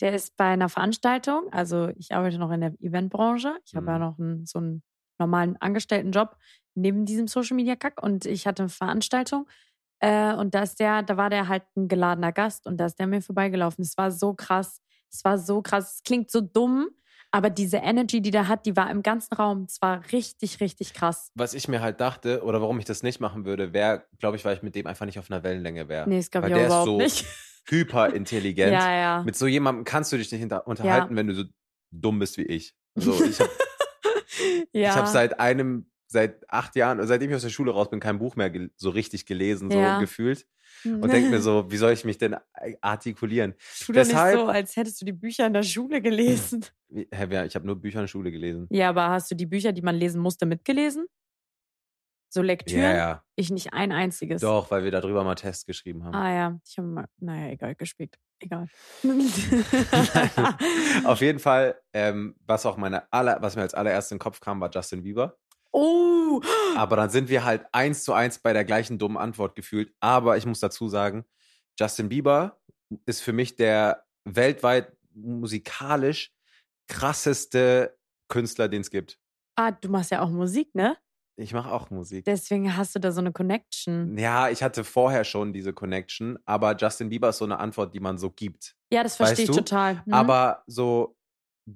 [0.01, 3.57] Der ist bei einer Veranstaltung, also ich arbeite noch in der Eventbranche.
[3.65, 3.89] Ich habe Mhm.
[3.91, 4.81] ja noch einen, so einen
[5.19, 6.35] normalen Angestelltenjob.
[6.75, 9.47] neben diesem Social Media Kack und ich hatte eine Veranstaltung
[9.99, 12.99] äh, und da ist der, da war der halt ein geladener Gast und da ist
[12.99, 13.83] der mir vorbeigelaufen.
[13.83, 14.81] Es war so krass.
[15.11, 15.95] Es war so krass.
[15.95, 16.89] Es klingt so dumm,
[17.31, 19.65] aber diese Energy, die der hat, die war im ganzen Raum.
[19.67, 21.31] Es war richtig, richtig krass.
[21.35, 24.45] Was ich mir halt dachte, oder warum ich das nicht machen würde, wäre, glaube ich,
[24.45, 26.07] weil ich mit dem einfach nicht auf einer Wellenlänge wäre.
[26.09, 27.25] Nee, das glaube ich der ist überhaupt so nicht.
[27.65, 28.73] hyperintelligent.
[28.73, 29.23] Ja, ja.
[29.23, 31.43] Mit so jemandem kannst du dich nicht unterhalten, wenn du so
[31.91, 32.75] dumm bist wie ich.
[32.95, 33.51] So, ich habe
[34.73, 34.89] ja.
[34.89, 38.19] ich hab seit einem, seit acht Jahren, seitdem ich aus der Schule raus bin, kein
[38.19, 39.99] Buch mehr so richtig gelesen, so Ja.
[39.99, 40.45] gefühlt.
[40.83, 42.35] Und denke mir so, wie soll ich mich denn
[42.81, 43.53] artikulieren?
[43.85, 46.65] Tu doch nicht so, als hättest du die Bücher in der Schule gelesen.
[46.89, 48.67] Wer- ich habe nur Bücher in der Schule gelesen.
[48.71, 51.05] Ja, aber hast du die Bücher, die man lesen musste, mitgelesen?
[52.31, 52.81] So Lektüren?
[52.83, 53.23] Ja, ja.
[53.35, 54.41] Ich nicht ein einziges.
[54.41, 56.13] Doch, weil wir darüber mal Tests geschrieben haben.
[56.15, 58.17] Ah ja, ich habe mal, naja, egal, gespickt.
[58.39, 58.67] Egal.
[61.03, 64.39] Auf jeden Fall, ähm, was auch meine aller, was mir als allererstes in den Kopf
[64.39, 65.37] kam, war Justin Bieber.
[65.71, 66.41] Oh!
[66.75, 69.93] Aber dann sind wir halt eins zu eins bei der gleichen dummen Antwort gefühlt.
[69.99, 71.25] Aber ich muss dazu sagen,
[71.79, 72.59] Justin Bieber
[73.05, 76.31] ist für mich der weltweit musikalisch
[76.87, 77.97] krasseste
[78.27, 79.19] Künstler, den es gibt.
[79.55, 80.97] Ah, du machst ja auch Musik, ne?
[81.39, 82.25] Ich mache auch Musik.
[82.25, 84.17] Deswegen hast du da so eine Connection.
[84.17, 88.01] Ja, ich hatte vorher schon diese Connection, aber Justin Bieber ist so eine Antwort, die
[88.01, 88.75] man so gibt.
[88.91, 89.57] Ja, das verstehe ich du?
[89.57, 90.03] total.
[90.05, 90.13] Hm?
[90.13, 91.15] Aber so,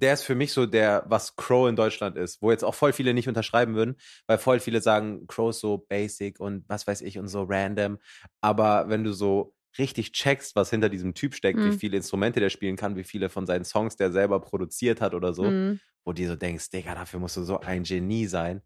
[0.00, 2.92] der ist für mich so der, was Crow in Deutschland ist, wo jetzt auch voll
[2.92, 3.96] viele nicht unterschreiben würden,
[4.26, 7.98] weil voll viele sagen, Crow ist so basic und was weiß ich und so random.
[8.40, 11.78] Aber wenn du so richtig checkst, was hinter diesem Typ steckt, wie Mhm.
[11.78, 15.34] viele Instrumente der spielen kann, wie viele von seinen Songs der selber produziert hat oder
[15.34, 15.78] so, Hm.
[16.04, 18.62] wo du dir so denkst, Digga, dafür musst du so ein Genie sein.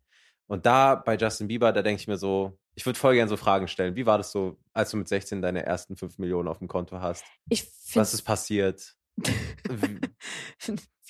[0.47, 3.37] Und da bei Justin Bieber, da denke ich mir so, ich würde voll gerne so
[3.37, 3.97] Fragen stellen.
[3.97, 7.00] Wie war das so, als du mit 16 deine ersten 5 Millionen auf dem Konto
[7.00, 7.25] hast?
[7.49, 8.94] Ich Was ist passiert?
[9.68, 10.00] Wie-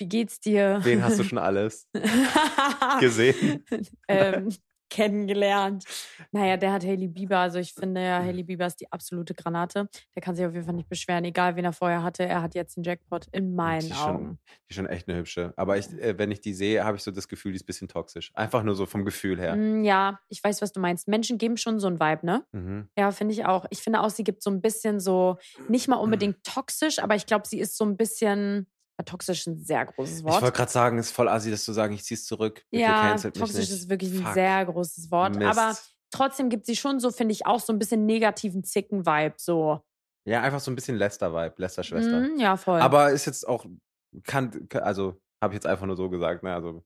[0.07, 0.79] geht's dir?
[0.83, 1.87] Wen hast du schon alles
[2.99, 3.65] gesehen?
[4.07, 4.49] ähm,
[4.89, 5.85] kennengelernt.
[6.31, 7.37] Naja, der hat Hailey Bieber.
[7.39, 9.89] Also ich finde ja, Hailey Bieber ist die absolute Granate.
[10.15, 12.23] Der kann sich auf jeden Fall nicht beschweren, egal wen er vorher hatte.
[12.25, 13.97] Er hat jetzt den Jackpot in meinen Die Augen.
[14.25, 15.53] schon, die ist schon echt eine hübsche.
[15.57, 17.67] Aber ich, äh, wenn ich die sehe, habe ich so das Gefühl, die ist ein
[17.67, 18.31] bisschen toxisch.
[18.33, 19.55] Einfach nur so vom Gefühl her.
[19.55, 21.07] Mm, Ja, ich weiß, was du meinst.
[21.07, 22.45] Menschen geben schon so ein Vibe, ne?
[22.51, 22.89] Mhm.
[22.97, 23.65] Ja, finde ich auch.
[23.69, 27.25] Ich finde auch, sie gibt so ein bisschen so, nicht mal unbedingt toxisch, aber ich
[27.25, 28.67] glaube, sie ist so ein bisschen,
[29.03, 30.41] toxisch ist ein sehr großes Ich Wort.
[30.41, 32.63] wollte gerade sagen, es ist voll assi, das zu sagen, ich zieh's zurück.
[32.71, 34.33] Bitte ja, toxisch ist wirklich ein Fuck.
[34.33, 35.35] sehr großes Wort.
[35.35, 35.57] Mist.
[35.57, 35.77] Aber
[36.11, 39.35] trotzdem gibt sie schon so, finde ich, auch so ein bisschen negativen Zicken-Vibe.
[39.37, 39.81] So.
[40.25, 42.19] Ja, einfach so ein bisschen Lester-Vibe, Lester-Schwester.
[42.21, 42.79] Mm, ja, voll.
[42.81, 43.65] Aber ist jetzt auch,
[44.23, 46.53] kann, kann- also habe ich jetzt einfach nur so gesagt, ne?
[46.53, 46.83] Also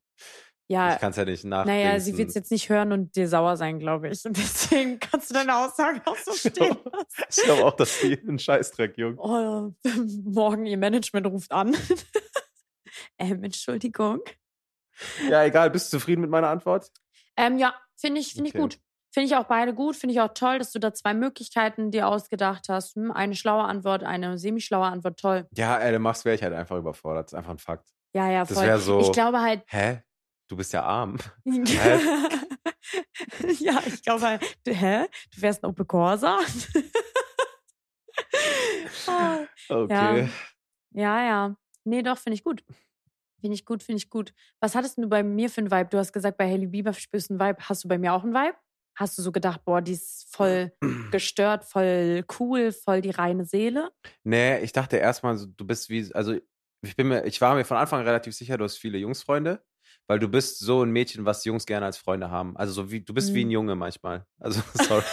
[0.68, 1.66] ja, ich kann es ja nicht nach.
[1.66, 4.24] naja, sie wird es jetzt nicht hören und dir sauer sein, glaube ich.
[4.26, 6.54] Und deswegen kannst du deine Aussage auch so stehen
[6.92, 7.24] lassen.
[7.30, 9.18] Ich glaube auch, dass sie ein Scheißdreck, Junge.
[9.20, 9.72] Oh,
[10.24, 11.76] morgen ihr Management ruft an.
[13.18, 14.22] ähm, Entschuldigung.
[15.30, 16.90] Ja, egal, bist du zufrieden mit meiner Antwort?
[17.36, 18.58] Ähm, ja, finde ich, finde Okay.
[18.58, 18.80] ich gut.
[19.12, 19.96] Finde ich auch beide gut.
[19.96, 22.96] Finde ich auch toll, dass du da zwei Möglichkeiten dir ausgedacht hast.
[22.96, 25.20] Hm, eine schlaue Antwort, eine semi-schlaue Antwort.
[25.20, 25.48] Toll.
[25.56, 27.26] Ja, Elon Musk wäre ich halt einfach überfordert.
[27.26, 27.90] Das ist einfach ein Fakt.
[28.16, 28.78] Ja, ja, Das voll.
[28.80, 29.62] so- ich glaube halt.
[29.68, 30.02] Hä?
[30.48, 31.18] Du bist ja arm.
[33.60, 34.40] ja, ich glaube.
[34.64, 35.06] Du, hä?
[35.36, 36.40] Du wärst ein Opel Corsa?
[39.08, 40.30] Ah, Okay.
[40.92, 41.56] ja, ja.
[41.84, 42.64] Nee, doch, finde ich gut.
[43.42, 44.34] Finde ich gut, finde ich gut.
[44.60, 45.90] Was hattest du bei mir für einen Vibe?
[45.90, 47.68] Du hast gesagt, bei Hailey Bieber spürst du einen Vibe.
[47.68, 48.56] Hast du bei mir auch einen Vibe?
[48.96, 50.72] Hast du so gedacht, boah, die ist voll
[51.12, 53.92] gestört, voll cool, voll die reine Seele?
[54.24, 56.36] Nee, ich dachte erstmal, du bist wie, also
[56.82, 59.64] ich bin mir, ich war mir von Anfang an relativ sicher, du hast viele Jungsfreunde,
[60.08, 62.56] weil du bist so ein Mädchen, was Jungs gerne als Freunde haben.
[62.58, 63.52] Also so wie, du bist wie ein Mhm.
[63.52, 64.26] Junge manchmal.
[64.40, 65.04] Also, sorry.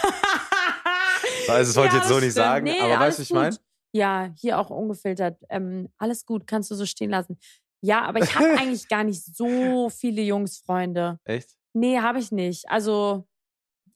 [1.47, 3.57] Also, das wollte ich jetzt so das nicht sagen, aber weißt du, was ich meine?
[3.93, 5.43] Ja, hier auch ungefiltert.
[5.49, 7.37] Ähm, alles gut, kannst du so stehen lassen.
[7.81, 11.19] Ja, aber ich habe eigentlich gar nicht so viele Jungsfreunde.
[11.25, 11.55] Echt?
[11.73, 12.69] Nee, habe ich nicht.
[12.69, 13.27] Also,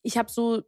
[0.01, 0.63] ich habe so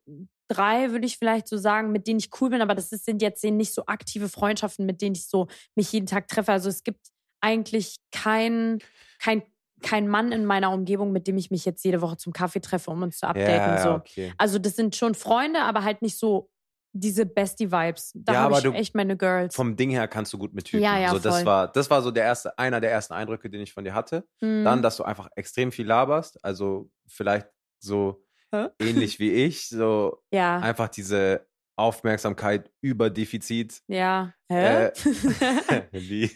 [0.49, 3.43] drei, würde ich vielleicht so sagen, mit denen ich cool bin, aber das sind jetzt
[3.43, 6.51] nicht so aktive Freundschaften, mit denen ich so mich jeden Tag treffe.
[6.53, 7.07] Also es gibt
[7.41, 8.79] eigentlich kein,
[9.19, 9.43] kein,
[9.81, 12.89] kein Mann in meiner Umgebung, mit dem ich mich jetzt jede Woche zum Kaffee treffe,
[12.91, 13.75] um uns zu updaten.
[13.75, 13.91] Ja, so.
[13.93, 14.33] okay.
[14.37, 16.49] Also das sind schon Freunde, aber halt nicht so
[16.93, 18.11] diese Bestie-Vibes.
[18.15, 19.53] Da Ja, habe ich du- echt meine Girls.
[19.55, 20.83] Vom Ding her kannst du gut mit Typen.
[20.83, 21.45] Ja, ja, so, das voll.
[21.45, 24.25] war, das war so der erste, einer der ersten Eindrücke, den ich von dir hatte.
[24.41, 24.63] Mhm.
[24.63, 26.43] Dann, dass du einfach extrem viel laberst.
[26.43, 27.47] Also vielleicht
[27.79, 28.69] so Hä?
[28.79, 33.83] ähnlich wie ich, so ja, einfach diese Aufmerksamkeit über Defizit.
[33.87, 34.33] ja.
[34.49, 34.85] Hä?
[34.85, 34.91] Äh,
[35.91, 36.31] wie?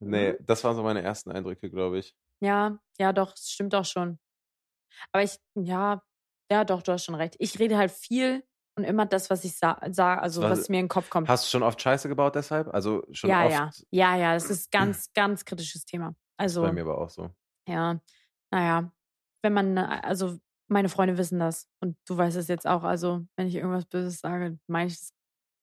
[0.00, 2.14] Nee, das waren so meine ersten Eindrücke, glaube ich.
[2.42, 4.18] Ja, ja, doch, es stimmt auch schon.
[5.12, 6.02] Aber ich, ja,
[6.50, 7.36] ja, doch, du hast schon recht.
[7.38, 8.44] Ich rede halt viel
[8.76, 11.28] und immer das, was ich sage, sa also Was- was mir in den Kopf kommt.
[11.28, 12.68] Hast du schon oft Scheiße gebaut deshalb?
[12.74, 13.84] Also schon ja, oft?
[13.90, 16.14] ja, ja, ja, das ist ganz, ganz kritisches Thema.
[16.36, 17.30] Also, bei mir aber auch so.
[17.68, 18.00] ja,
[18.50, 18.92] naja,
[19.42, 21.68] wenn man, also meine Freunde wissen das.
[21.80, 22.82] Und du weißt es jetzt auch.
[22.82, 25.12] Also, wenn ich irgendwas Böses sage, meine ich das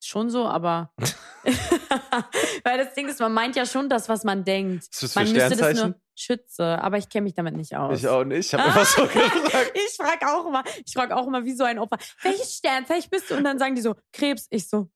[0.02, 0.92] schon so, aber.
[2.64, 4.84] Weil das Ding ist, man meint ja schon das, was man denkt.
[4.84, 7.98] Ist das für man müsste das nur Schütze, aber ich kenne mich damit nicht aus.
[7.98, 8.46] Ich auch nicht.
[8.46, 9.72] Ich habe immer so gesagt.
[9.74, 13.30] ich frage auch immer, ich frage auch immer wie so ein Opfer, welches Sternzeichen bist
[13.30, 13.36] du?
[13.36, 14.46] Und dann sagen die so, Krebs.
[14.50, 14.90] Ich so,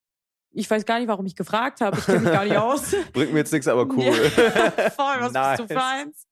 [0.51, 1.97] ich weiß gar nicht, warum ich gefragt habe.
[1.97, 2.95] Ich kenne mich gar nicht aus.
[3.13, 4.03] Bringt mir jetzt nichts, aber cool.
[4.05, 5.57] Ja, voll, was Nice.
[5.57, 6.27] bist du für eins?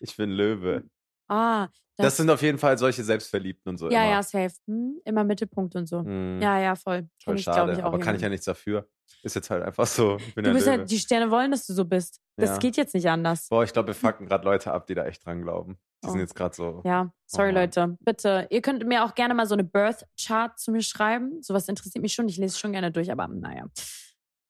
[0.00, 0.84] Ich bin Löwe.
[1.28, 1.68] Ah,
[2.00, 3.90] Das, das, sind auf jeden Fall solche Selbstverliebten und so.
[3.90, 4.10] ja, immer.
[4.12, 4.54] ja, safe.
[4.66, 6.00] Hm, immer Mittelpunkt und so.
[6.00, 7.08] Hm, Ja, ja, voll.
[7.22, 7.72] Voll ich, schade.
[7.74, 8.88] ich, aber kann ich ja nichts dafür.
[9.22, 10.16] Ist jetzt halt einfach so.
[10.34, 10.78] Du ja bist Löwe.
[10.78, 12.20] halt, die Sterne wollen, dass du so bist.
[12.36, 12.58] Das Ja.
[12.58, 13.48] geht jetzt nicht anders.
[13.48, 15.78] Boah, ich glaube, wir fucken gerade Leute ab, die da echt dran glauben.
[16.02, 16.12] Die Oh.
[16.12, 16.80] sind jetzt gerade so.
[16.84, 17.54] Ja, sorry Oh.
[17.54, 17.96] Leute.
[18.00, 21.42] Bitte, ihr könnt mir auch gerne mal so eine Birth Chart zu mir schreiben.
[21.42, 22.28] Sowas interessiert mich schon.
[22.28, 23.66] Ich lese schon gerne durch, aber naja.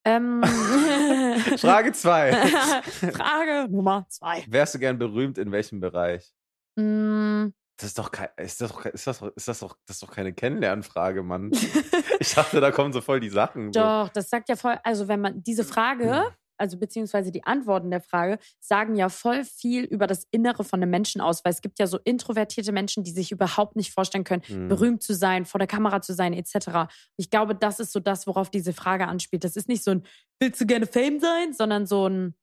[0.05, 0.43] Ähm,
[1.59, 2.33] Frage 2.
[3.13, 4.45] Frage Nummer zwei.
[4.49, 6.33] Wärst du gern berühmt in welchem Bereich?
[6.81, 9.97] Mm, Das ist doch kein, ist das doch, ist das doch, ist das doch, das
[9.97, 11.51] ist doch keine Kennenlernfrage, Mann.
[12.23, 13.73] Ich dachte, da kommen so voll die Sachen.
[13.73, 13.81] So.
[13.81, 16.27] Doch, das sagt ja voll, also wenn man diese Frage,
[16.59, 20.91] also beziehungsweise die Antworten der Frage, sagen ja voll viel über das Innere von einem
[20.91, 24.43] Menschen aus, weil es gibt ja so introvertierte Menschen, die sich überhaupt nicht vorstellen können,
[24.45, 24.69] Hm.
[24.69, 26.91] berühmt zu sein, vor der Kamera zu sein, etc.
[27.17, 29.43] Ich glaube, das ist so das, worauf diese Frage anspielt.
[29.43, 30.03] Das ist nicht so ein,
[30.41, 32.35] willst du gerne Fame sein, sondern so ein,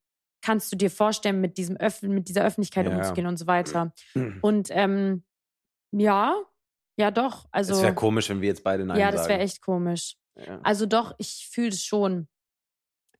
[0.41, 2.95] kannst du dir vorstellen, mit, diesem Öff mit dieser Öffentlichkeit Ja.
[2.97, 3.93] umzugehen und so weiter.
[4.41, 5.23] Und ähm,
[5.91, 6.35] ja,
[6.97, 7.47] ja doch.
[7.51, 9.41] Also, es wäre komisch, wenn wir jetzt beide Nein ja, das wäre sagen.
[9.41, 10.15] echt komisch.
[10.35, 10.59] Ja.
[10.63, 12.27] Also doch, ich fühle das schon.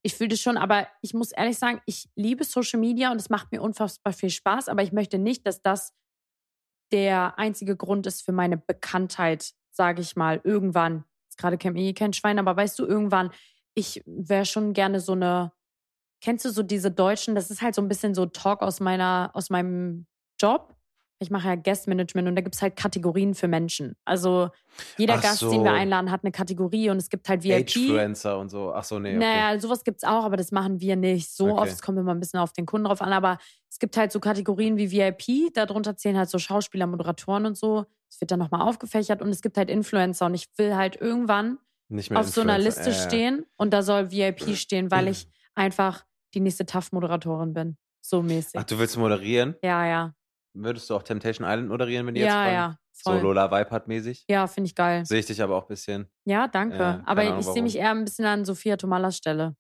[0.04, 3.30] Ich fühle das schon, aber ich muss ehrlich sagen, ich liebe Social Media und es
[3.30, 5.94] macht mir unfassbar viel Spaß, aber ich möchte nicht, dass das
[6.92, 11.04] der einzige Grund ist für meine Bekanntheit, sage ich mal, irgendwann.
[11.26, 13.32] Jetzt gerade kennt mich eh kein Schwein, aber weißt du, irgendwann,
[13.74, 15.52] ich wäre schon gerne so eine,
[16.22, 19.32] kennst du so diese Deutschen, das ist halt so ein bisschen so Talk aus meiner,
[19.34, 20.06] aus meinem
[20.40, 20.74] Job.
[21.20, 23.96] Ich mache ja Guest Management und da gibt es halt Kategorien für Menschen.
[24.06, 24.50] Also
[24.98, 25.64] jeder Ach Gast, den so.
[25.64, 27.54] wir einladen, hat eine Kategorie und es gibt halt VIP.
[27.62, 28.72] Age-Influencer und so.
[28.72, 29.18] Ach so, nee, okay.
[29.18, 31.62] Naja, sowas gibt's auch, aber das machen wir nicht so Okay.
[31.62, 31.72] oft.
[31.72, 33.14] Es kommt immer ein bisschen auf den Kunden drauf an.
[33.14, 35.52] Aber es gibt halt so Kategorien wie VIP.
[35.56, 37.86] Darunter zählen halt so Schauspieler, Moderatoren und so.
[38.12, 39.20] Es wird dann nochmal aufgefächert.
[39.24, 40.28] Und es gibt halt Influencer.
[40.28, 41.58] Und ich will halt irgendwann
[41.90, 42.84] Nicht mehr auf so einer Influencer.
[42.86, 43.08] Liste ja.
[43.08, 43.46] stehen.
[43.58, 47.78] Und da soll VIP stehen, weil ich einfach die nächste TAF-Moderatorin bin.
[48.02, 48.60] So mäßig.
[48.60, 49.56] Ach, du willst moderieren?
[49.64, 50.14] Ja, ja.
[50.54, 52.78] Würdest du auch Temptation Island moderieren, wenn die jetzt Ja, ja.
[52.92, 53.14] So.
[53.14, 54.26] Lola Weipart-mäßig?
[54.28, 55.06] Ja, finde ich geil.
[55.06, 56.08] Sehe ich dich aber auch ein bisschen.
[56.26, 56.78] Ja, danke.
[56.78, 59.56] Ja, keine aber Ahnung, ich sehe mich eher ein bisschen an Sophia Tomalas Stelle.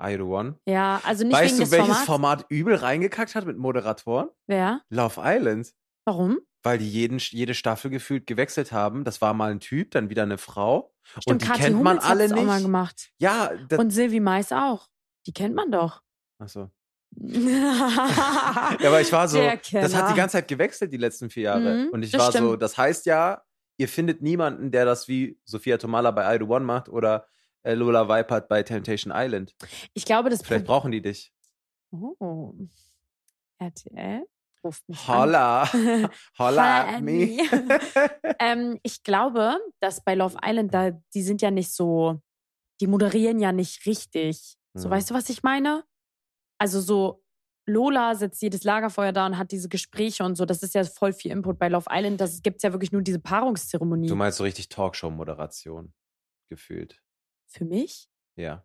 [0.00, 0.60] Are you the one?
[0.64, 2.06] Ja, also nicht weißt wegen du, des welches Formats.
[2.06, 4.28] Format übel reingekackt hat mit Moderatoren?
[4.46, 4.82] Wer?
[4.90, 5.72] Love Island.
[6.04, 6.38] Warum?
[6.62, 9.02] Weil die jeden, jede Staffel gefühlt gewechselt haben.
[9.02, 10.94] Das war mal ein Typ, dann wieder eine Frau.
[11.02, 12.64] Stimmt, und die Kathi kennt man Hummels hat's alle auch mal nicht.
[12.64, 13.10] gemacht.
[13.18, 14.86] Ja, Und Silvi Mais auch.
[15.28, 16.02] Die kennt man doch.
[16.38, 16.70] achso.
[17.14, 21.44] ja, Ja, aber ich war so, das hat die ganze Zeit gewechselt, die letzten vier
[21.44, 21.74] Jahre.
[21.74, 22.62] Mhm, und ich war so, stimmt.
[22.62, 23.42] das heißt ja,
[23.76, 27.26] ihr findet niemanden, der das wie Sophia Tomala bei I Do One macht oder
[27.62, 29.54] äh, Lola Weipert bei Temptation Island.
[29.92, 31.32] Ich glaube, das Vielleicht brauchen die dich.
[31.92, 32.54] Oh.
[33.58, 34.24] RTL
[34.64, 35.62] ruft mich Holla.
[35.72, 36.08] an.
[36.38, 37.38] Holla at me.
[38.38, 42.20] ähm, ich glaube, dass bei Love Island, da, die sind ja nicht so,
[42.80, 44.57] die moderieren ja nicht richtig.
[44.78, 44.92] So, Mhm.
[44.92, 45.84] weißt du, was ich meine?
[46.58, 47.22] Also so,
[47.66, 50.44] Lola setzt jedes Lagerfeuer da und hat diese Gespräche und so.
[50.46, 52.20] Das ist ja voll viel Input bei Love Island.
[52.20, 54.08] Das gibt es ja wirklich nur diese Paarungszeremonie.
[54.08, 55.92] Du meinst so richtig Talkshow-Moderation
[56.48, 57.02] gefühlt.
[57.46, 58.08] Für mich?
[58.36, 58.64] Ja.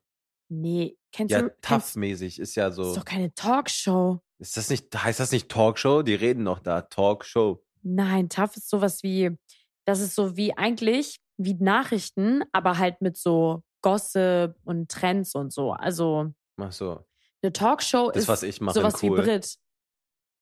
[0.49, 0.97] Nee.
[1.11, 1.49] Kennst Ja, du?
[1.49, 1.63] kennst,
[1.95, 2.95] tough-mäßig ist ja Das ist so.
[2.95, 4.21] doch keine Talkshow.
[4.39, 6.01] Ist das nicht, heißt das nicht Talkshow?
[6.03, 6.81] Die reden noch da.
[6.81, 7.63] Talkshow.
[7.81, 9.37] Nein, tough ist sowas wie,
[9.85, 15.53] das ist so wie eigentlich wie Nachrichten, aber halt mit so Gossip und Trends und
[15.53, 15.71] so.
[15.73, 17.05] Also Ach so.
[17.43, 19.19] eine Talkshow Das, ist was ich mache, sowas cool.
[19.19, 19.57] wie Brit.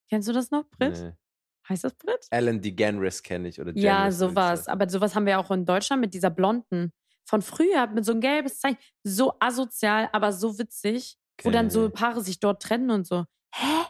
[0.10, 0.98] Kennst du das noch, Brit?
[0.98, 1.12] Nee.
[1.68, 2.26] Heißt das Brit?
[2.32, 3.60] Alan DeGeneres kenne ich.
[3.60, 4.68] Oder Ja, sie sowas.
[4.68, 6.94] Aber sowas haben wir auch in Deutschland mit dieser Blonden.
[7.26, 8.78] Von früher mit so ein gelbes Zeichen.
[9.04, 11.18] So asozial, aber so witzig.
[11.44, 11.94] Wo dann so Okay.
[11.96, 13.26] Paare sich dort trennen und so.
[13.54, 13.86] Hä?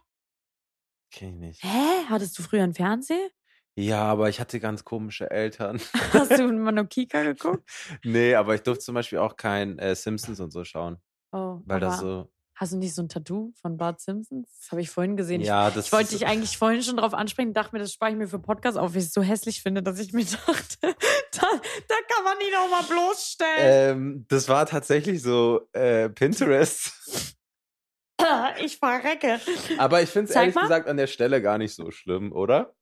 [1.11, 1.63] Kenn ich nicht.
[1.63, 2.05] Hä?
[2.07, 3.29] Hattest du früher ein Fernsehen?
[3.75, 5.79] Ja, aber ich hatte ganz komische Eltern.
[6.13, 7.69] Hast du Manokika geguckt?
[8.03, 10.97] nee, aber ich durfte zum Beispiel auch kein äh, Simpsons und so schauen.
[11.31, 12.29] Oh, Weil das so.
[12.55, 14.47] Hast du nicht so ein Tattoo von Bart Simpsons?
[14.59, 15.41] Das habe ich vorhin gesehen.
[15.41, 18.17] Ja, das ich wollte dich eigentlich vorhin schon drauf ansprechen, dachte mir, das spare ich
[18.17, 20.91] mir für Podcast auf, weil ich es so hässlich finde, dass ich mir dachte, da,
[21.41, 23.57] da kann man ihn auch mal bloßstellen.
[23.97, 27.35] Ähm, das war tatsächlich so äh, Pinterest.
[28.63, 29.39] ich verrecke.
[29.79, 30.61] Aber ich finde es ehrlich mal.
[30.63, 32.75] gesagt an der Stelle gar nicht so schlimm, oder?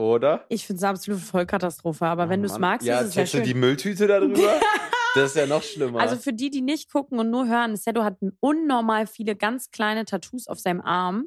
[0.00, 0.46] Oder?
[0.48, 3.14] Ich finde es eine absolute Vollkatastrophe, aber wenn Oh du es magst, ja, ist es
[3.16, 3.44] ja schön.
[3.44, 4.58] die Mülltüte da drüber?
[5.14, 6.00] das ist ja noch schlimmer.
[6.00, 10.04] Also für die, die nicht gucken und nur hören, Sedo hat unnormal viele ganz kleine
[10.06, 11.26] Tattoos auf seinem Arm.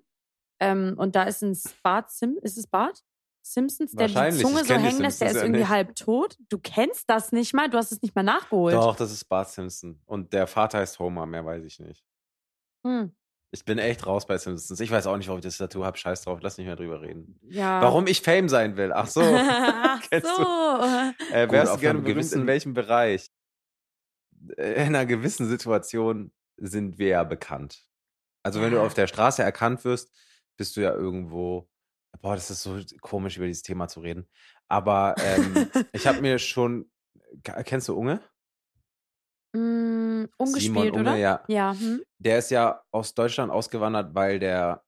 [0.60, 2.40] Ähm, und da ist ein Bart Sim.
[2.42, 3.04] Ist es Bart?
[3.46, 5.70] Simpsons, der die Zunge so hängen lässt, der ist ja irgendwie nicht.
[5.70, 6.38] halb tot?
[6.48, 7.70] Du kennst das nicht mal?
[7.70, 8.74] Du hast es nicht mal nachgeholt.
[8.74, 10.00] Doch, das ist Bart Simpson.
[10.06, 12.06] Und der Vater heißt Homer, mehr weiß ich nicht.
[12.86, 13.12] Hm.
[13.56, 14.80] Ich bin echt raus bei Simpsons.
[14.80, 15.96] Ich weiß auch nicht, warum ich das Tattoo habe.
[15.96, 17.40] Scheiß drauf, lass nicht mehr drüber reden.
[17.44, 17.82] Ja.
[17.84, 18.92] Warum ich Fame sein will.
[18.92, 19.22] Ach so.
[19.38, 20.36] Ach Kennst du?
[20.44, 21.34] so.
[21.36, 23.30] Äh, Gut, wärst du auf gerne berühmt gewissen- in welchem Bereich?
[24.58, 27.86] Äh, In einer gewissen Situation sind wir ja bekannt.
[28.42, 30.12] Also wenn du auf der Straße erkannt wirst,
[30.58, 31.70] bist du ja irgendwo.
[32.22, 34.28] Boah, das ist so komisch, über dieses Thema zu reden.
[34.68, 36.90] Aber ähm, ich habe mir schon.
[37.44, 38.20] Kennst du Unge?
[39.54, 41.16] Mm, ungespielt, Simon Unge, oder?
[41.16, 41.44] ja.
[41.48, 41.76] Ja.
[41.78, 42.02] Hm?
[42.18, 44.84] Der ist ja aus Deutschland ausgewandert, weil der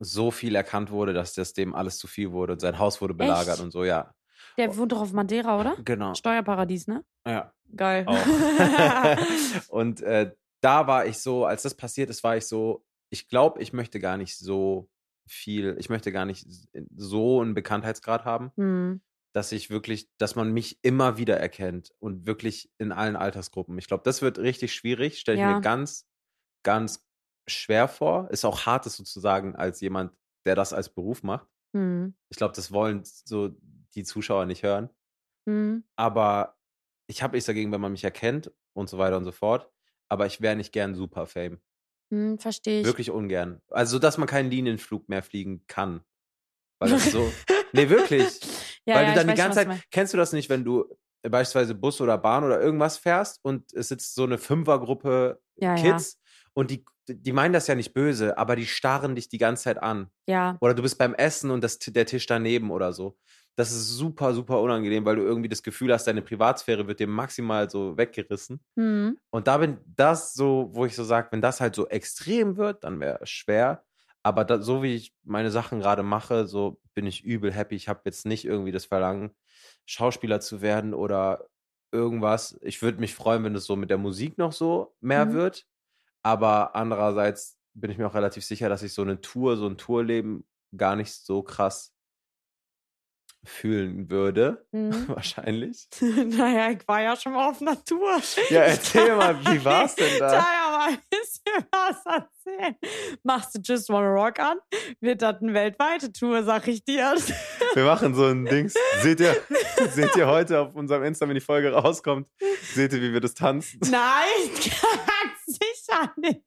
[0.00, 3.14] so viel erkannt wurde, dass das dem alles zu viel wurde und sein Haus wurde
[3.14, 3.62] belagert Echt?
[3.62, 4.12] und so, ja.
[4.56, 5.76] Der wohnt doch auf Madeira, oder?
[5.84, 6.14] Genau.
[6.14, 7.04] Steuerparadies, ne?
[7.26, 7.52] Ja.
[7.74, 8.06] Geil.
[9.68, 13.60] Und äh, da war ich so, als das passiert ist, war ich so, ich glaube,
[13.62, 14.88] ich möchte gar nicht so
[15.26, 16.46] viel, ich möchte gar nicht
[16.94, 19.00] so einen Bekanntheitsgrad haben, hm.
[19.34, 23.76] Dass ich wirklich, dass man mich immer wieder erkennt und wirklich in allen Altersgruppen.
[23.78, 25.54] Ich glaube, das wird richtig schwierig, stelle ich Ja.
[25.56, 26.06] mir ganz,
[26.62, 27.04] ganz
[27.48, 28.30] schwer vor.
[28.30, 30.12] Ist auch hart, das sozusagen als jemand,
[30.46, 31.48] der das als Beruf macht.
[31.76, 32.14] Hm.
[32.30, 33.50] Ich glaube, das wollen so
[33.94, 34.88] die Zuschauer nicht hören.
[35.48, 35.84] Hm.
[35.96, 36.56] Aber
[37.08, 39.68] ich habe nichts dagegen, wenn man mich erkennt und so weiter und so fort.
[40.08, 41.60] Aber ich wäre nicht gern super Fame.
[42.12, 42.86] Hm, Verstehe ich.
[42.86, 43.60] Wirklich ungern.
[43.68, 46.04] Also, dass man keinen Linienflug mehr fliegen kann.
[46.78, 47.32] Weil das so.
[47.72, 48.40] nee, wirklich.
[48.86, 49.82] Ja, Weil ja, du dann die schon, ganze Zeit.
[49.90, 50.84] Kennst du das nicht, wenn du
[51.22, 55.74] beispielsweise Bus oder Bahn oder irgendwas fährst und es sitzt so eine Fünfergruppe Ja.
[55.74, 56.20] Kids
[56.52, 59.82] und die, die meinen das ja nicht böse, aber die starren dich die ganze Zeit
[59.82, 60.08] an.
[60.26, 60.56] Ja.
[60.60, 63.16] Oder du bist beim Essen und das, der Tisch daneben oder so.
[63.56, 67.06] Das ist super, super unangenehm, weil du irgendwie das Gefühl hast, deine Privatsphäre wird dir
[67.06, 68.60] maximal so weggerissen.
[68.76, 69.16] Hm.
[69.30, 72.82] Und da bin das so, wo ich so sage, wenn das halt so extrem wird,
[72.82, 73.84] dann wäre es schwer.
[74.24, 77.76] Aber da, so wie ich meine Sachen gerade mache, so bin ich übel happy.
[77.76, 79.30] Ich habe jetzt nicht irgendwie das Verlangen,
[79.86, 81.46] Schauspieler zu werden oder
[81.92, 82.58] irgendwas.
[82.62, 85.32] Ich würde mich freuen, wenn es so mit der Musik noch so mehr Mhm.
[85.34, 85.66] wird.
[86.22, 89.76] Aber andererseits bin ich mir auch relativ sicher, dass ich so eine Tour, so ein
[89.76, 91.92] Tourleben gar nicht so krass
[93.44, 94.66] fühlen würde.
[94.72, 94.90] Hm.
[95.08, 95.86] Wahrscheinlich.
[96.00, 98.18] naja, ich war ja schon mal auf Natur.
[98.48, 100.30] Ja, erzähl mal, wie war's denn da?
[100.30, 100.88] Da ja
[101.72, 102.76] was erzählen.
[103.22, 104.58] Machst du Just Wanna Rock an,
[105.00, 107.14] wird das eine weltweite Tour, sag ich dir.
[107.74, 108.74] Wir machen so ein Dings.
[109.02, 109.36] Seht ihr,
[109.90, 112.28] seht ihr heute auf unserem Insta, wenn die Folge rauskommt,
[112.62, 113.80] seht ihr, wie wir das tanzen?
[113.90, 116.42] Nein, ganz sicher nicht.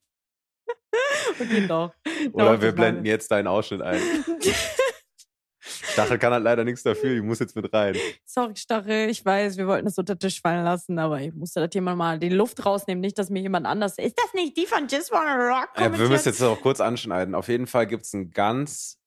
[1.40, 1.94] Okay, doch.
[2.34, 4.02] Oder Doch, wir blenden machen jetzt deinen Ausschnitt ein.
[5.68, 7.96] Stachel kann halt leider nichts dafür, die muss jetzt mit rein.
[8.26, 11.60] Sorry, Stachel, ich weiß, wir wollten das unter den Tisch fallen lassen, aber ich musste
[11.60, 13.98] das hier mal die Luft rausnehmen, nicht, dass mir jemand anders.
[13.98, 15.70] Ist das nicht die von Just Wanna Rock?
[15.78, 17.36] Ja, wir müssen jetzt auch kurz anschneiden.
[17.36, 19.00] Auf jeden Fall gibt es ein ganz,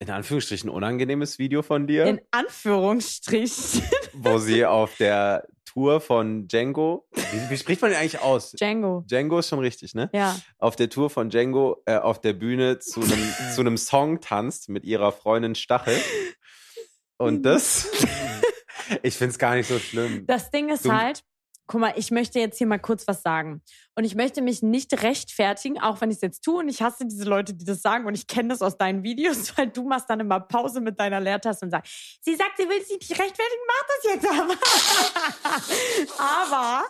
[0.00, 3.82] in Anführungsstrichen, unangenehmes Video von dir, In Anführungsstrichen.
[4.14, 8.52] wo sie auf der Tour von Django, wie, wie spricht man den eigentlich aus?
[8.52, 9.04] Django.
[9.06, 10.10] Django ist schon richtig, ne?
[10.12, 10.36] Ja.
[10.58, 14.68] auf der Tour von Django äh, auf der Bühne zu einem zu einem Song tanzt
[14.68, 15.96] mit ihrer Freundin Stachel.
[17.18, 17.88] Und das,
[19.02, 20.26] ich finde es gar nicht so schlimm.
[20.26, 21.22] Das Ding ist Du- halt,
[21.70, 23.62] guck mal, ich möchte jetzt hier mal kurz was sagen.
[23.94, 26.58] Und ich möchte mich nicht rechtfertigen, auch wenn ich es jetzt tue.
[26.58, 28.06] Und ich hasse diese Leute, die das sagen.
[28.06, 31.20] Und ich kenne das aus deinen Videos, weil du machst dann immer Pause mit deiner
[31.20, 34.54] Leertaste und sagst, sie sagt, sie will sich nicht rechtfertigen, mach das jetzt aber.
[36.18, 36.84] aber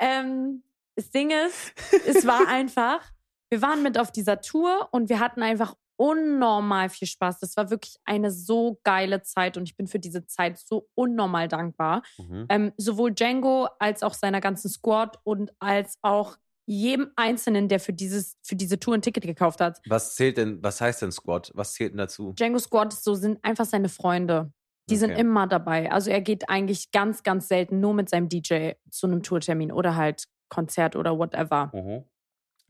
[0.00, 0.64] ähm,
[0.96, 1.72] das Ding ist,
[2.04, 3.00] es war einfach,
[3.48, 7.40] wir waren mit auf dieser Tour und wir hatten einfach unnormal viel Spaß.
[7.40, 11.46] Das war wirklich eine so geile Zeit und ich bin für diese Zeit so unnormal
[11.46, 12.02] dankbar.
[12.16, 12.46] Mhm.
[12.48, 17.92] Ähm, sowohl Django als auch seiner ganzen Squad und als auch jedem Einzelnen, der für,
[17.92, 19.80] dieses, für diese Tour ein Ticket gekauft hat.
[19.88, 21.50] Was zählt denn, was heißt denn Squad?
[21.54, 22.32] Was zählt denn dazu?
[22.32, 24.52] Django Squad ist so, sind einfach seine Freunde.
[24.88, 25.20] Die sind Okay.
[25.20, 25.92] immer dabei.
[25.92, 29.96] Also er geht eigentlich ganz, ganz selten nur mit seinem DJ zu einem Tourtermin oder
[29.96, 31.70] halt Konzert oder whatever.
[31.74, 32.04] Mhm.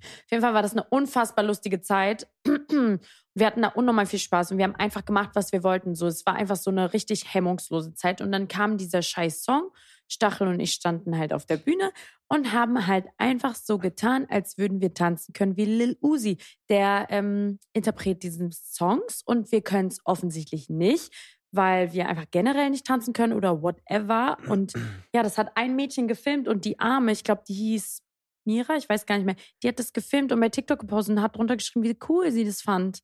[0.01, 2.29] Auf jeden Fall war das eine unfassbar lustige Zeit.
[3.35, 5.95] Wir hatten da unnormal viel Spaß und wir haben einfach gemacht, was wir wollten.
[5.95, 8.21] So, es war einfach so eine richtig hemmungslose Zeit.
[8.21, 9.71] Und dann kam dieser scheiß Song.
[10.11, 11.93] Stachel und ich standen halt auf der Bühne
[12.29, 17.07] und haben halt einfach so getan, als würden wir tanzen können wie Lil Uzi, der
[17.11, 19.23] ähm, Interpret dieses Songs.
[19.25, 21.13] Und wir können es offensichtlich nicht,
[21.53, 24.37] weil wir einfach generell nicht tanzen können oder whatever.
[24.49, 24.73] Und
[25.15, 28.03] ja, das hat ein Mädchen gefilmt und die Arme, ich glaube, die hieß
[28.45, 31.23] Mira, ich weiß gar nicht mehr, die hat das gefilmt und bei TikTok gepostet und
[31.23, 33.01] hat drunter geschrieben, wie cool sie das fand.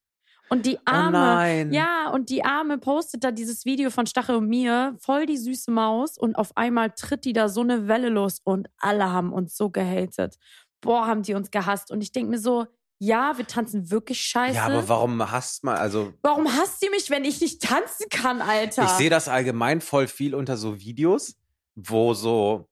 [0.48, 1.72] Und die Arme, Oh nein.
[1.72, 5.70] ja, und die Arme postet da dieses Video von Stachel und mir, voll die süße
[5.72, 9.56] Maus und auf einmal tritt die da so eine Welle los und alle haben uns
[9.56, 10.36] so gehatet.
[10.80, 11.90] Boah, haben die uns gehasst.
[11.90, 12.66] Und ich denke mir so,
[12.98, 14.54] Ja, wir tanzen wirklich scheiße.
[14.54, 18.40] Ja, aber warum hasst man, also Warum hasst sie mich, wenn ich nicht tanzen kann,
[18.40, 18.84] Alter?
[18.84, 21.34] ich sehe das allgemein voll viel unter so Videos,
[21.74, 22.68] wo so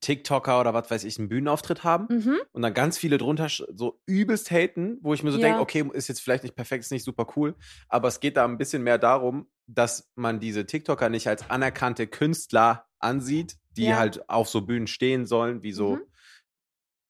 [0.00, 2.36] TikToker oder was weiß ich einen Bühnenauftritt haben Mhm.
[2.52, 5.42] und dann ganz viele drunter so übelst haten, wo ich mir so Ja.
[5.48, 7.56] denke, okay, ist jetzt vielleicht nicht perfekt, ist nicht super cool,
[7.88, 12.06] aber es geht da ein bisschen mehr darum, dass man diese TikToker nicht als anerkannte
[12.06, 13.98] Künstler ansieht, die Ja.
[13.98, 16.02] halt auf so Bühnen stehen sollen, wie so Mhm.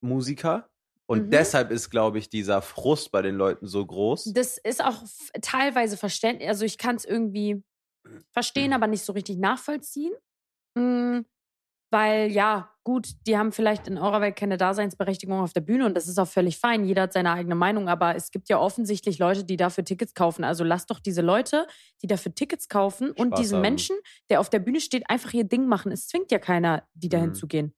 [0.02, 0.70] Musiker.
[1.06, 1.30] Und Mhm.
[1.30, 4.32] deshalb ist, glaube ich, dieser Frust bei den Leuten so groß.
[4.32, 5.02] Das ist auch
[5.42, 6.48] teilweise verständlich.
[6.48, 7.62] Also ich kann es irgendwie
[8.32, 10.12] verstehen, aber nicht so richtig nachvollziehen.
[11.90, 15.96] Weil ja, gut, die haben vielleicht in eurer Welt keine Daseinsberechtigung auf der Bühne und
[15.96, 16.84] das ist auch völlig fein.
[16.84, 20.44] Jeder hat seine eigene Meinung, aber es gibt ja offensichtlich Leute, die dafür Tickets kaufen.
[20.44, 21.66] Also lasst doch diese Leute,
[22.02, 23.62] die dafür Tickets kaufen und Spaß diesen haben.
[23.62, 23.96] Menschen,
[24.30, 25.90] der auf der Bühne steht, einfach ihr Ding machen.
[25.92, 27.34] Es zwingt ja keiner, die dahin Mhm.
[27.34, 27.74] zu gehen.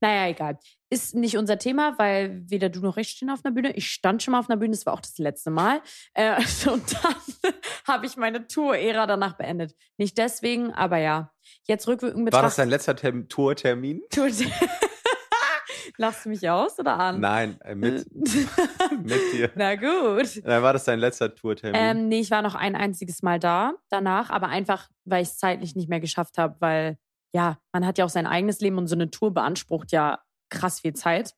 [0.00, 0.58] Naja, egal.
[0.90, 3.72] Ist nicht unser Thema, weil weder du noch ich stehen auf einer Bühne.
[3.72, 5.80] Ich stand schon mal auf einer Bühne, das war auch das letzte Mal.
[6.14, 6.36] Äh,
[6.70, 7.14] und dann
[7.86, 9.74] habe ich meine Tour-Ära danach beendet.
[9.96, 11.32] Nicht deswegen, aber ja.
[11.66, 12.58] Jetzt rückwirkend War das betrachtet.
[12.58, 14.02] dein letzter Term Tourtermin?
[14.10, 14.28] Tour
[15.98, 17.20] Lachst du mich aus oder an?
[17.20, 19.50] Nein, äh, mit, mit dir.
[19.54, 20.44] Na gut.
[20.44, 21.80] Dann war das dein letzter Tourtermin.
[21.80, 25.38] Ähm, nee, ich war noch ein einziges Mal da danach, aber einfach, weil ich es
[25.38, 26.98] zeitlich nicht mehr geschafft habe, weil
[27.32, 30.80] ja, man hat ja auch sein eigenes Leben und so eine Tour beansprucht ja krass
[30.80, 31.34] viel Zeit.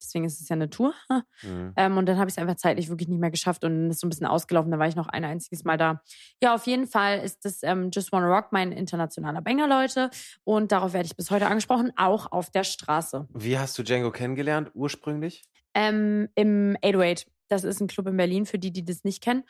[0.00, 0.94] Deswegen ist es ja eine Tour.
[1.42, 1.72] Mhm.
[1.76, 4.08] Ähm, und dann habe ich es einfach zeitlich wirklich nicht mehr geschafft und ist so
[4.08, 4.72] ein bisschen ausgelaufen.
[4.72, 6.02] Da war ich noch ein einziges Mal da.
[6.42, 10.10] Ja, auf jeden Fall ist das ähm, Just Wanna Rock mein internationaler Banger, Leute.
[10.42, 13.28] Und darauf werde ich bis heute angesprochen, auch auf der Straße.
[13.32, 15.44] Wie hast du Django kennengelernt, ursprünglich?
[15.74, 17.28] Ähm, Im 808.
[17.46, 19.44] Das ist ein Club in Berlin, für die, die das nicht kennen.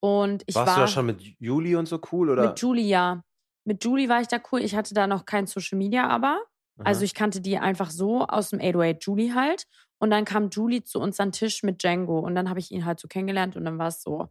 [0.00, 2.30] Und ich Warst war du da schon mit Juli und so cool?
[2.30, 2.48] Oder?
[2.48, 3.22] mit Julie, ja.
[3.64, 4.60] Mit Julie war ich da cool.
[4.60, 6.40] Ich hatte da noch kein Social Media, aber.
[6.76, 6.84] Aha.
[6.84, 9.66] Also ich kannte die einfach so aus dem 808 Julie halt.
[9.98, 12.18] Und dann kam Julie zu uns an den Tisch mit Django.
[12.18, 13.56] Und dann habe ich ihn halt so kennengelernt.
[13.56, 14.28] Und dann war es so,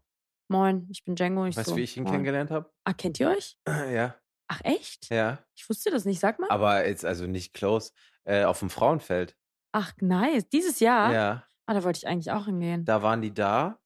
[0.49, 1.45] moin, ich bin Django.
[1.45, 2.13] Ich weißt du, so, wie ich ihn moin.
[2.13, 2.71] kennengelernt habe?
[2.83, 3.57] Ah, kennt ihr euch?
[3.67, 4.15] ja,
[4.47, 5.09] Ach, echt?
[5.09, 5.39] ja.
[5.55, 6.19] Ich wusste das nicht.
[6.19, 6.49] Sag mal.
[6.49, 7.91] Aber jetzt also nicht close.
[8.25, 9.35] Äh, auf dem Frauenfeld.
[9.71, 10.47] Ach, nice.
[10.49, 11.13] Dieses Jahr?
[11.13, 11.47] Ja.
[11.65, 12.85] Ah, da wollte ich eigentlich auch hingehen.
[12.85, 13.79] Da waren die da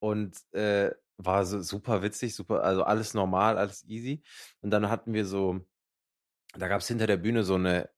[0.00, 4.22] und äh, war so super witzig, super, also alles normal, alles easy.
[4.60, 5.60] Und dann hatten wir so,
[6.56, 7.88] da gab es hinter der Bühne so eine,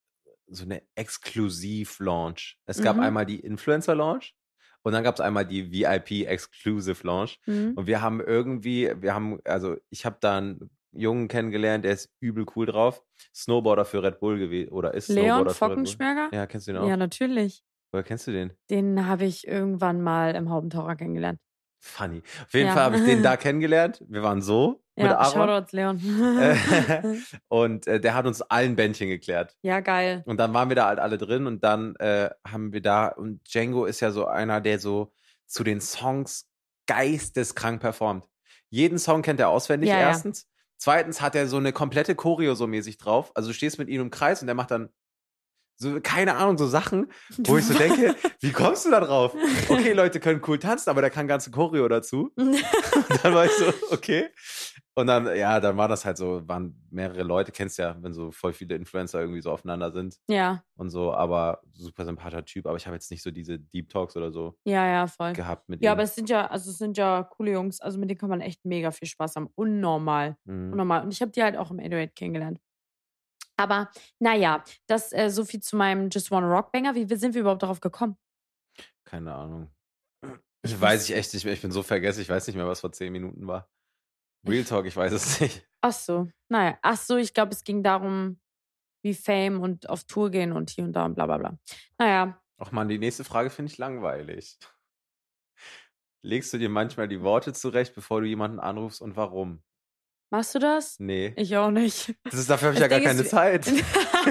[0.48, 2.58] so eine Exklusiv-Launch.
[2.66, 3.02] Es gab Mhm.
[3.02, 4.34] einmal die Influencer-Launch
[4.82, 7.40] und dann gab es einmal die VIP-Exclusive-Launch.
[7.46, 7.72] Mhm.
[7.74, 12.10] Und wir haben irgendwie, wir haben, also ich habe da einen Jungen kennengelernt, der ist
[12.20, 13.02] übel cool drauf.
[13.34, 15.68] Snowboarder für Red Bull gewesen oder ist Leon Snowboarder für Red Bull.
[15.76, 16.28] Fockenschmerger?
[16.32, 16.88] Ja, kennst du den auch?
[16.88, 17.62] Ja, natürlich.
[17.92, 18.52] Woher kennst du den?
[18.70, 21.38] Den habe ich irgendwann mal im Haubentaucher kennengelernt.
[21.86, 22.22] Funny.
[22.44, 22.74] Auf jeden Ja.
[22.74, 24.02] Fall habe ich den da kennengelernt.
[24.08, 25.32] Wir waren so mit Ja, Aaron.
[25.32, 25.98] Shoutouts, Leon.
[27.48, 29.56] Und äh, der hat uns allen Bändchen geklärt.
[29.62, 30.22] ja, geil.
[30.26, 33.40] Und dann waren wir da halt alle drin und dann äh, haben wir da, und
[33.52, 35.12] Django ist ja so einer, der so
[35.46, 36.48] zu den Songs
[36.86, 38.26] geisteskrank performt.
[38.70, 39.98] Jeden Song kennt er auswendig ja.
[39.98, 40.48] erstens.
[40.78, 43.32] Zweitens hat er so eine komplette Choreo so mäßig drauf.
[43.34, 44.90] Also du stehst mit ihm im Kreis und der macht dann
[45.76, 49.34] so, keine Ahnung, so Sachen, wo ich so denke, wie kommst du da drauf?
[49.68, 52.30] Okay, Leute können cool tanzen, aber der kann ganze Choreo dazu.
[52.36, 54.28] Und dann war ich so, okay.
[54.98, 58.30] Und dann, ja, dann war das halt so, waren mehrere Leute, kennst ja, wenn so
[58.30, 62.78] voll viele Influencer irgendwie so aufeinander sind ja, und so, aber super sympathischer Typ, aber
[62.78, 65.34] ich habe jetzt nicht so diese Deep Talks oder so ja, ja, voll.
[65.34, 65.92] gehabt mit Ja, ihm.
[65.92, 67.78] aber es sind ja, also es sind ja coole Jungs.
[67.82, 69.48] Also mit denen kann man echt mega viel Spaß haben.
[69.54, 70.38] Unnormal.
[70.44, 70.72] Mhm.
[70.72, 71.02] Unnormal.
[71.04, 72.58] Und ich habe die halt auch im 808 kennengelernt.
[73.56, 76.94] Aber naja, das äh, so viel zu meinem Just Wanna Rock Banger.
[76.94, 78.16] Wie sind wir überhaupt darauf gekommen?
[79.04, 79.70] Keine Ahnung.
[80.62, 82.80] Ich weiß ich echt nicht mehr, ich bin so vergessen, ich weiß nicht mehr, was
[82.80, 83.70] vor zehn Minuten war.
[84.46, 85.66] Real Talk, ich weiß es nicht.
[85.80, 86.78] Ach so, naja.
[86.82, 88.40] Ach so, ich glaube, es ging darum,
[89.04, 91.58] wie Fame und auf Tour gehen und hier und da und bla bla bla.
[91.98, 94.58] Naja, Ach man, die nächste Frage finde ich langweilig.
[96.22, 99.62] Legst du dir manchmal die Worte zurecht, bevor du jemanden anrufst und warum?
[100.30, 100.96] Machst du das?
[100.98, 101.32] Nee.
[101.36, 102.14] Ich auch nicht.
[102.24, 103.66] Das ist, dafür habe ich Das ja gar Ding keine ist, Zeit.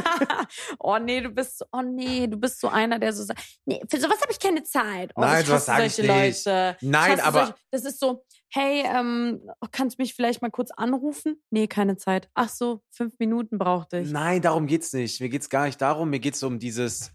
[0.79, 3.81] oh nee, du bist so, oh nee, du bist so einer, der so sagt, nee,
[3.89, 5.11] für sowas habe ich keine Zeit.
[5.15, 6.45] Oh, Nein, hasse sag ich solche nicht.
[6.45, 6.77] Leute.
[6.81, 11.41] Nein, aber solche, das ist so, hey, ähm, kannst du mich vielleicht mal kurz anrufen?
[11.49, 12.29] Nee, keine Zeit.
[12.33, 14.11] Ach so, fünf Minuten brauchte ich.
[14.11, 15.19] Nein, darum geht's nicht.
[15.21, 16.09] Mir geht's gar nicht darum.
[16.09, 17.11] Mir geht's um dieses,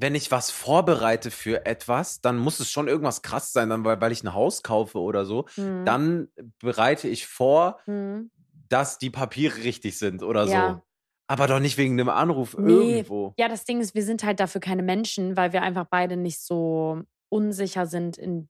[0.00, 4.00] wenn ich was vorbereite für etwas, dann muss es schon irgendwas krass sein, dann, weil,
[4.00, 5.46] weil ich ein Haus kaufe oder so.
[5.56, 5.84] Hm.
[5.84, 6.28] Dann
[6.60, 8.30] bereite ich vor, Hm.
[8.68, 10.74] dass die Papiere richtig sind oder Ja.
[10.76, 10.82] so.
[11.26, 12.98] Aber doch nicht wegen einem Anruf Nee.
[13.00, 13.34] irgendwo.
[13.38, 16.40] Ja, das Ding ist, wir sind halt dafür keine Menschen, weil wir einfach beide nicht
[16.40, 18.48] so unsicher sind in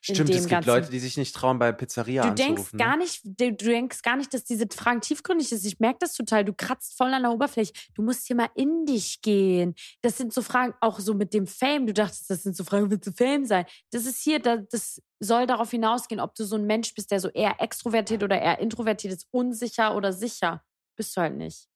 [0.00, 0.68] Stimmt, es gibt Ganzen.
[0.68, 2.78] Leute, die sich nicht trauen, bei Pizzeria Du anzurufen.
[2.78, 5.64] denkst gar nicht, du, du denkst gar nicht, dass diese Fragen tiefgründig ist.
[5.64, 6.44] Ich merke das total.
[6.44, 7.72] Du kratzt voll an der Oberfläche.
[7.94, 9.74] Du musst hier mal in dich gehen.
[10.02, 11.86] Das sind so Fragen, auch so mit dem Fame.
[11.86, 13.64] Du dachtest, das sind so Fragen, willst du Fame sein?
[13.90, 17.20] Das ist hier, da- das soll darauf hinausgehen, ob du so ein Mensch bist, der
[17.20, 20.62] so eher extrovertiert oder eher introvertiert ist, unsicher oder sicher.
[20.96, 21.68] Bist du halt nicht.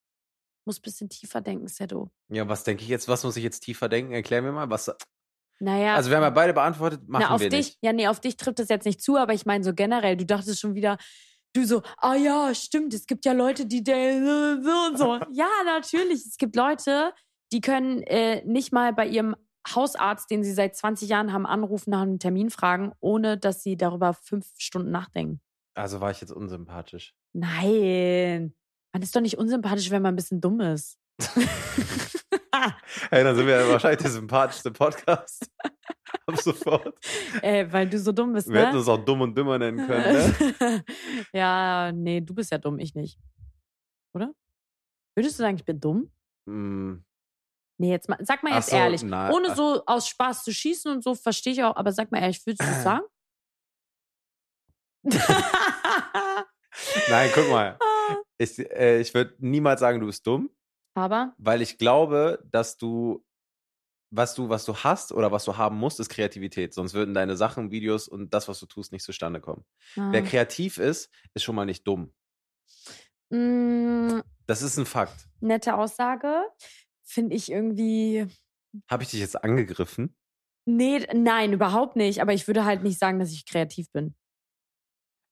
[0.66, 2.11] Muss ein bisschen tiefer denken, Sedo.
[2.28, 3.09] Ja, was denke ich jetzt?
[3.09, 4.12] Was muss ich jetzt tiefer denken?
[4.12, 4.90] Erklär mir mal, was.
[5.61, 5.94] Naja.
[5.94, 7.78] Also, wir haben ja beide beantwortet, machen Na, auf wir dich, nicht.
[7.82, 10.24] ja, nee, auf dich trifft das jetzt nicht zu, aber ich meine so generell, du
[10.24, 10.96] dachtest schon wieder,
[11.54, 15.20] du so, ah ja, stimmt, es gibt ja Leute, die der- so und so.
[15.32, 17.12] ja, natürlich, es gibt Leute,
[17.52, 19.36] die können äh, nicht mal bei ihrem
[19.74, 23.76] Hausarzt, den sie seit 20 Jahren haben, anrufen, nach einem Termin fragen, ohne dass sie
[23.76, 25.40] darüber fünf Stunden nachdenken.
[25.74, 27.14] Also war ich jetzt unsympathisch.
[27.34, 28.54] Nein,
[28.92, 30.96] man ist doch nicht unsympathisch, wenn man ein bisschen dumm ist.
[33.11, 35.50] Hey, dann sind wir ja wahrscheinlich der sympathischste Podcast.
[36.26, 36.94] Ab sofort.
[37.42, 38.78] äh, weil du so dumm bist, Wir hätten ne?
[38.78, 40.84] uns auch dumm und dümmer nennen können, ne?
[41.32, 43.18] ja, nee, du bist ja dumm, ich nicht.
[44.14, 44.32] Oder?
[45.14, 46.11] Würdest du sagen, ich bin dumm?
[46.46, 46.96] Mm,
[47.80, 49.02] Nee, jetzt mal, sag mal jetzt so, ehrlich.
[49.02, 49.56] na, Ohne ach.
[49.56, 52.68] so aus Spaß zu schießen und so, verstehe ich auch, aber sag mal ehrlich, würdest
[52.68, 53.04] du sagen?
[57.08, 57.78] Nein, guck mal.
[58.36, 60.50] Ich, äh, ich würde niemals sagen, du bist dumm,
[60.95, 63.24] aber, weil ich glaube, dass du
[64.11, 66.74] was du, was du hast oder was du haben musst, ist Kreativität.
[66.74, 69.64] Sonst würden deine Sachen, Videos und das, was du tust, nicht zustande kommen.
[69.95, 72.12] Wer ah, kreativ ist, ist schon mal nicht dumm.
[73.30, 75.28] mh, Das ist ein Fakt.
[75.41, 76.43] nette Aussage.
[77.05, 78.26] Finde ich irgendwie.
[78.88, 80.16] Habe ich dich jetzt angegriffen?
[80.66, 82.20] Nee, nein, überhaupt nicht.
[82.20, 84.14] Aber ich würde halt nicht sagen, dass ich kreativ bin.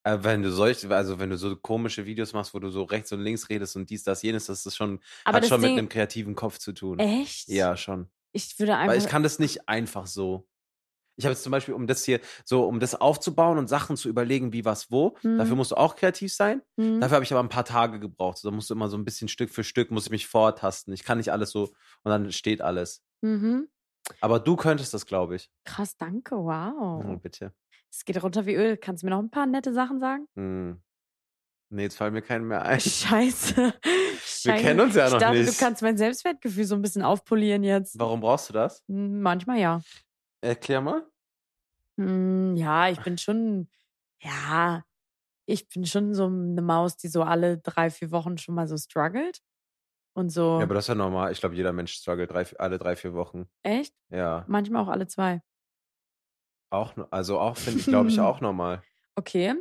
[0.04, 3.12] Äh, wenn du solch, also wenn du so komische Videos machst, wo du so rechts
[3.12, 5.78] und links redest und dies, das, jenes, das ist schon, Aber hat schon Ding, mit
[5.78, 6.98] einem kreativen Kopf zu tun.
[6.98, 7.48] echt?
[7.48, 8.08] Ja, schon.
[8.32, 8.92] Ich würde einfach.
[8.94, 10.46] Weil ich kann das nicht einfach so.
[11.16, 14.08] Ich habe jetzt zum Beispiel, um das hier, so, um das aufzubauen und Sachen zu
[14.08, 15.38] überlegen, wie was wo, Mhm.
[15.38, 16.62] dafür musst du auch kreativ sein.
[16.78, 17.00] Hm.
[17.00, 18.38] Dafür habe ich aber ein paar Tage gebraucht.
[18.44, 20.94] Da musst du immer so ein bisschen Stück für Stück, muss ich mich vortasten.
[20.94, 21.64] Ich kann nicht alles so
[22.04, 23.02] und dann steht alles.
[23.22, 23.66] Mhm.
[24.20, 25.50] Aber du könntest das, glaube ich.
[25.64, 27.04] Krass, danke, wow.
[27.04, 27.52] Oh, bitte.
[27.90, 28.76] Es geht runter wie Öl.
[28.76, 30.26] Kannst du mir noch ein paar nette Sachen sagen?
[30.36, 30.80] Hm.
[31.70, 32.80] Nee, jetzt fallen mir keinen mehr ein.
[32.80, 33.74] Scheiße.
[34.44, 34.62] Wir Scheiße.
[34.64, 35.48] kennen uns ja ich noch dachte, nicht.
[35.48, 37.98] du kannst mein Selbstwertgefühl so ein bisschen aufpolieren jetzt.
[37.98, 38.84] Warum brauchst du das?
[38.88, 39.80] Hm, Manchmal ja.
[40.40, 41.06] Erklär mal.
[41.96, 43.68] Hm, Ja, ich bin schon,
[44.22, 44.84] ja,
[45.46, 48.76] ich bin schon so eine Maus, die so alle drei, vier Wochen schon mal so
[48.76, 49.40] struggelt.
[50.14, 51.32] Und so, Ja, aber das ist ja normal.
[51.32, 53.48] Ich glaube, jeder Mensch struggelt drei, alle drei, vier Wochen.
[53.62, 53.94] echt?
[54.10, 54.44] Ja.
[54.48, 55.42] Manchmal auch alle zwei.
[56.70, 58.82] Auch, also auch, finde ich, glaube ich, auch normal.
[59.14, 59.54] Okay.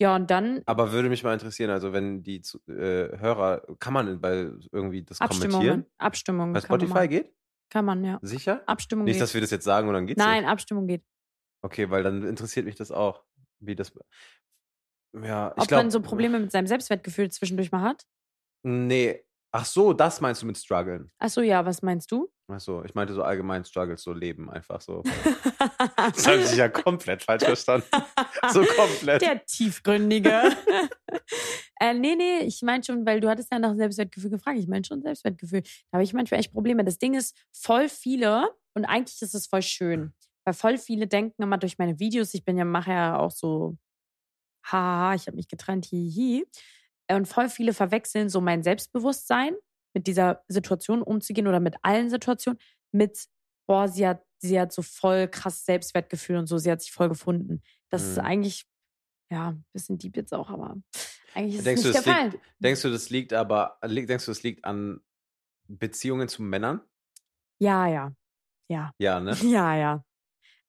[0.00, 4.20] Ja, und dann Aber würde mich mal interessieren, also wenn die äh, Hörer, kann man
[4.20, 5.52] bei irgendwie das kommentieren?
[5.52, 5.86] Abstimmungen.
[5.98, 6.52] Abstimmungen.
[6.54, 7.34] Bei kann man Spotify geht?
[7.70, 8.18] Kann man, ja.
[8.22, 8.62] Sicher?
[8.66, 9.22] Abstimmung Nicht, geht.
[9.22, 10.50] dass wir das jetzt sagen und dann geht's Nein, nicht.
[10.50, 11.04] Abstimmung geht.
[11.62, 13.24] Okay, weil dann interessiert mich das auch,
[13.60, 13.92] wie das.
[15.12, 15.84] Ja, ich Ob glaube.
[15.84, 18.06] man so Probleme mit seinem Selbstwertgefühl zwischendurch mal hat?
[18.62, 19.24] Nee.
[19.52, 21.10] Ach so, das meinst du mit Struggeln?
[21.18, 22.32] Ach so, ja, was meinst du?
[22.52, 25.02] Ach so, ich meinte so allgemein Struggles, so Leben, einfach so.
[25.96, 27.86] Das habe ich ja komplett falsch verstanden.
[28.52, 29.20] So komplett.
[29.20, 30.30] Der tiefgründige.
[31.80, 34.58] äh, nee, nee, ich meine schon, weil du hattest ja nach Selbstwertgefühl gefragt.
[34.58, 35.62] Ich meine schon Selbstwertgefühl.
[35.62, 36.82] Da habe ich manchmal echt Probleme.
[36.82, 41.42] Das Ding ist, voll viele, und eigentlich ist es voll schön, weil voll viele denken
[41.42, 43.76] immer durch meine Videos, ich bin ja, mache ja auch so,
[44.64, 46.46] haha, ich habe mich getrennt, hihi.
[47.10, 49.54] Und voll viele verwechseln so mein Selbstbewusstsein,
[49.94, 52.58] mit dieser Situation umzugehen oder mit allen Situationen,
[52.92, 53.26] mit,
[53.66, 57.08] boah, sie hat, sie hat so voll krass Selbstwertgefühl und so, sie hat sich voll
[57.08, 57.62] gefunden.
[57.90, 58.24] Das ist Mhm.
[58.24, 58.66] eigentlich,
[59.30, 60.76] ja, ein bisschen deep jetzt auch, aber
[61.34, 62.30] eigentlich ist Denkst es du, nicht das der Fall.
[62.30, 65.00] liegt, denkst du, das liegt aber, denkst du, das liegt an
[65.68, 66.80] Beziehungen zu Männern?
[67.58, 68.14] Ja, ja.
[68.68, 68.92] Ja.
[68.98, 69.36] Ja, ne?
[69.42, 70.04] Ja, ja.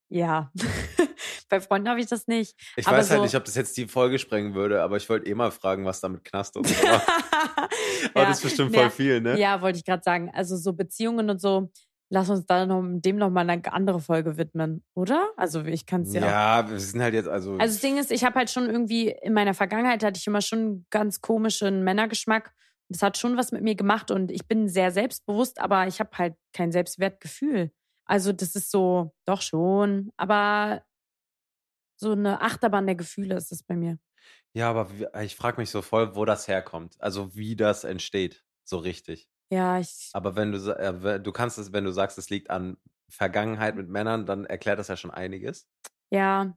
[0.09, 0.51] Ja.
[1.51, 2.55] Bei Freunden habe ich das nicht.
[2.77, 5.09] Ich Aber weiß halt so- nicht, ob das jetzt die Folge sprengen würde, aber ich
[5.09, 7.01] wollte eh mal fragen, was da mit Knast und so war.
[8.13, 9.37] Aber ja, das ist bestimmt voll ja, viel, ne?
[9.37, 10.31] ja, wollte ich gerade sagen.
[10.33, 11.69] Also so Beziehungen und so,
[12.09, 15.29] lass uns da noch, dem noch mal eine andere Folge widmen, oder?
[15.35, 16.21] Also ich kann es ja.
[16.21, 17.57] Ja, wir sind halt jetzt, also.
[17.57, 20.41] Also das Ding ist, ich habe halt schon irgendwie, in meiner Vergangenheit hatte ich immer
[20.41, 22.53] schon einen ganz komischen Männergeschmack.
[22.89, 26.11] Das hat schon was mit mir gemacht und ich bin sehr selbstbewusst, aber ich habe
[26.17, 27.71] halt kein Selbstwertgefühl.
[28.05, 30.83] Also das ist so, doch schon, aber
[32.01, 33.97] so eine Achterbahn der Gefühle ist es bei mir.
[34.53, 36.97] ja, aber wie, ich frage mich so voll, wo das herkommt.
[36.99, 38.43] Also wie das entsteht.
[38.65, 39.29] So richtig.
[39.51, 42.77] Ja, ich, Aber wenn du, äh, du kannst es, wenn du sagst, es liegt an
[43.09, 45.67] Vergangenheit mit Männern, dann erklärt das ja schon einiges.
[46.11, 46.55] ja,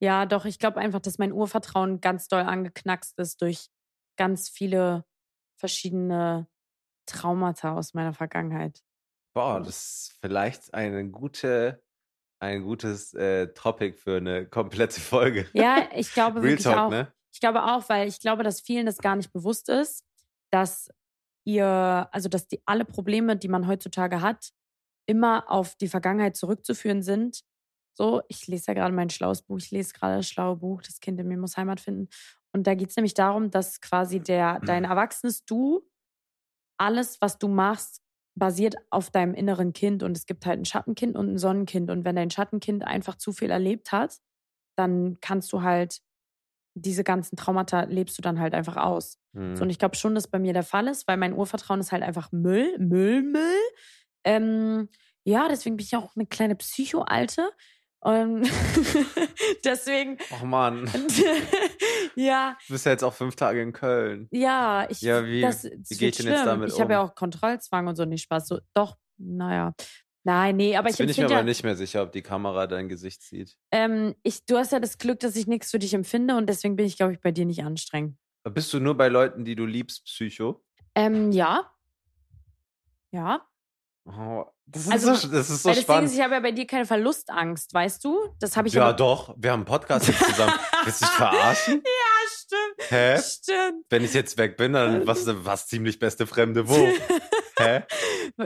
[0.00, 3.68] ja, doch, ich glaube einfach, dass mein Urvertrauen ganz doll angeknackst ist durch
[4.16, 5.04] ganz viele
[5.60, 6.48] verschiedene
[7.06, 8.82] Traumata aus meiner Vergangenheit.
[9.34, 9.68] Boah, das
[10.10, 11.82] ist vielleicht eine gute,
[12.42, 15.48] ein gutes äh, Topic für eine komplette Folge.
[15.52, 16.90] Ja, ich glaube wirklich Talk, auch.
[16.90, 17.12] ne?
[17.32, 20.04] Ich glaube auch, weil ich glaube, dass vielen das gar nicht bewusst ist,
[20.50, 20.90] dass
[21.44, 24.50] ihr, also dass die alle Probleme, die man heutzutage hat,
[25.06, 27.42] immer auf die Vergangenheit zurückzuführen sind.
[27.94, 31.00] So, ich lese ja gerade mein schlaues Buch, ich lese gerade das schlaue Buch, das
[31.00, 32.08] Kind in mir muss Heimat finden.
[32.52, 35.88] Und da geht es nämlich darum, dass quasi der, dein erwachsenes Du,
[36.78, 38.01] alles, was du machst,
[38.34, 40.02] basiert auf deinem inneren Kind.
[40.02, 41.90] Und es gibt halt ein Schattenkind und ein Sonnenkind.
[41.90, 44.18] Und wenn dein Schattenkind einfach zu viel erlebt hat,
[44.76, 46.00] dann kannst du halt
[46.74, 49.18] diese ganzen Traumata lebst du dann halt einfach aus.
[49.34, 49.56] Hm.
[49.56, 51.92] So, und ich glaube schon, dass bei mir der Fall ist, weil mein Urvertrauen ist
[51.92, 53.60] halt einfach Müll, Müll, Müll.
[54.24, 54.88] Ähm,
[55.24, 57.50] ja, deswegen bin ich auch eine kleine Psycho-Alte.
[58.04, 58.42] Und
[59.64, 60.90] deswegen, Och Mann,
[62.16, 64.28] ja, du bist ja jetzt auch fünf Tage in Köln.
[64.32, 66.94] ja, ich, Ja, wie- das, wie das gehe wird ich denn jetzt damit Ich habe
[66.94, 67.08] ja um?
[67.10, 68.48] auch Kontrollzwang und so nicht Spaß.
[68.48, 69.72] So, doch, naja.
[70.24, 72.66] Nein, nee, aber Jetzt ich bin ich mir aber nicht mehr sicher, ob die Kamera
[72.68, 73.56] dein Gesicht sieht.
[73.72, 76.76] ähm, ich, du hast ja das Glück, dass ich nichts für dich empfinde und deswegen
[76.76, 78.16] bin ich, glaube ich, bei dir nicht anstrengend.
[78.50, 80.64] Bist du nur bei Leuten, die du liebst, Psycho?
[80.96, 81.70] Ähm, ja.
[83.12, 83.46] Ja.
[84.04, 86.08] Oh, das, Also, ist so, das ist so Ding spannend.
[86.10, 88.18] ist, ich habe ja bei dir keine Verlustangst, weißt du?
[88.40, 88.94] Das habe ich ja, aber.
[88.94, 89.34] doch.
[89.38, 90.54] Wir haben einen Podcast jetzt zusammen.
[90.84, 91.82] Willst du dich verarschen?
[91.92, 92.90] Ja, stimmt.
[92.90, 93.18] Hä?
[93.20, 93.84] Stimmt.
[93.90, 96.74] Wenn ich jetzt weg bin, dann was, was ziemlich beste Fremde wo?
[97.58, 97.82] Hä?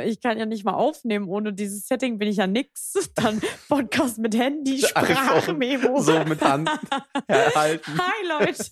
[0.05, 1.29] Ich kann ja nicht mal aufnehmen.
[1.29, 2.93] Ohne dieses Setting bin ich ja nix.
[3.15, 6.01] Dann Podcast mit Handy, Sprachmemo.
[6.01, 6.69] so mit Hand
[7.29, 7.99] herhalten.
[7.99, 8.65] Hi, Leute.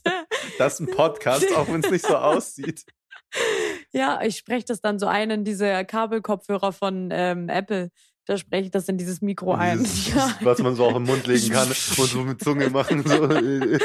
[0.58, 2.84] Das ist ein Podcast, auch wenn es nicht so aussieht.
[3.94, 7.90] Ja, ich spreche das dann so ein in diese Kabelkopfhörer von ähm, Apple.
[8.26, 9.78] Da spreche ich das in dieses Mikro ein.
[9.84, 10.34] Dieses, Ja.
[10.40, 13.02] Was man so auf den Mund legen kann und so mit Zunge machen.
[13.06, 13.28] So.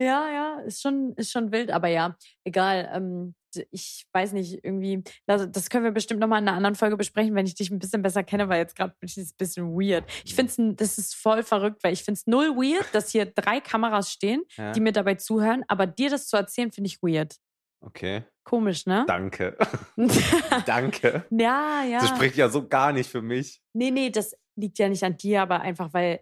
[0.00, 2.90] Ja, ja, ist schon, ist schon wild, aber ja, egal.
[2.92, 3.34] Ähm,
[3.70, 7.46] ich weiß nicht, irgendwie, das können wir bestimmt nochmal in einer anderen Folge besprechen, wenn
[7.46, 10.04] ich dich ein bisschen besser kenne, weil jetzt gerade bin ich ein bisschen weird.
[10.24, 13.26] Ich finde es, das ist voll verrückt, weil ich finde es null weird, dass hier
[13.26, 14.72] drei Kameras stehen, Ja.
[14.72, 17.36] die mir dabei zuhören, aber dir das zu erzählen, finde ich weird.
[17.84, 19.04] Okay, Komisch, ne?
[19.08, 19.56] danke.
[20.66, 21.24] Danke.
[21.30, 21.98] ja, ja.
[22.00, 23.60] Das spricht ja so gar nicht für mich.
[23.72, 26.20] Nee, nee, das liegt ja nicht an dir, aber einfach, weil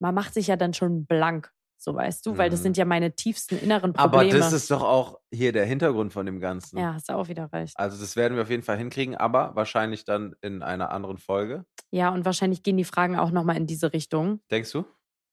[0.00, 2.62] man macht sich ja dann schon blank, so weißt du, weil das Mhm.
[2.64, 4.38] sind ja meine tiefsten inneren Aber Probleme.
[4.38, 6.78] das ist doch auch hier der Hintergrund von dem Ganzen.
[6.78, 7.74] ja, hast du auch wieder recht.
[7.78, 11.64] Also das werden wir auf jeden Fall hinkriegen, aber wahrscheinlich dann in einer anderen Folge.
[11.90, 14.40] Ja, und wahrscheinlich gehen die Fragen auch nochmal in diese Richtung.
[14.50, 14.78] Denkst du?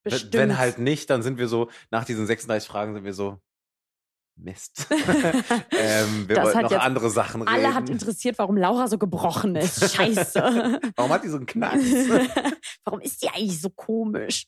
[0.03, 0.33] Wenn- Bestimmt.
[0.35, 3.39] Wenn halt nicht, dann sind wir so, nach diesen 36 Fragen sind wir so,
[4.41, 4.87] Mist.
[5.71, 7.53] ähm, wir Das wollten noch andere Sachen reden.
[7.53, 9.93] Alle hat interessiert, warum Laura so gebrochen ist.
[9.95, 10.79] Scheiße.
[10.95, 11.83] Warum hat die so einen Knacks?
[12.83, 14.45] warum ist die eigentlich so komisch?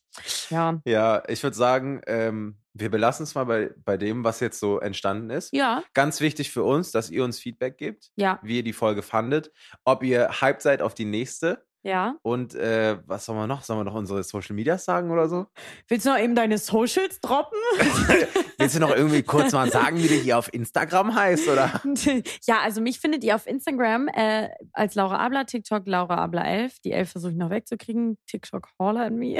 [0.50, 0.80] Ja.
[0.86, 4.80] ja, ich würde sagen, ähm, wir belassen es mal bei, bei dem, was jetzt so
[4.80, 5.54] entstanden ist.
[5.54, 9.02] Ja, Ganz wichtig für uns, dass ihr uns Feedback gebt, ja, wie ihr die Folge
[9.02, 9.52] fandet,
[9.84, 12.16] ob ihr hyped seid auf die nächste ja.
[12.22, 13.64] und äh, was sollen wir noch?
[13.64, 15.48] Sollen wir noch unsere Social Medias sagen oder so?
[15.88, 17.58] Willst du noch eben deine Socials droppen?
[18.58, 21.82] Willst du noch irgendwie kurz mal sagen, wie du hier auf Instagram heißt, oder?
[22.46, 26.80] ja, also mich findet ihr auf Instagram äh, als Laura Abler, TikTok Laura Abler 11.
[26.82, 28.18] Die 11 versuche ich noch wegzukriegen.
[28.28, 29.38] TikTok Holler an me.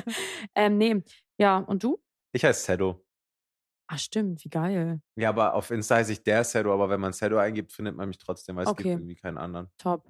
[0.54, 1.02] ähm, nee,
[1.38, 1.98] ja, und du?
[2.32, 3.02] Ich heiße Sedo.
[3.88, 5.00] Ah, stimmt, wie geil.
[5.14, 8.08] Ja, aber auf Insta heiße ich der Sedo, aber wenn man Sedo eingibt, findet man
[8.08, 8.82] mich trotzdem, weil es Okay.
[8.82, 9.70] gibt irgendwie keinen anderen.
[9.78, 10.04] Top.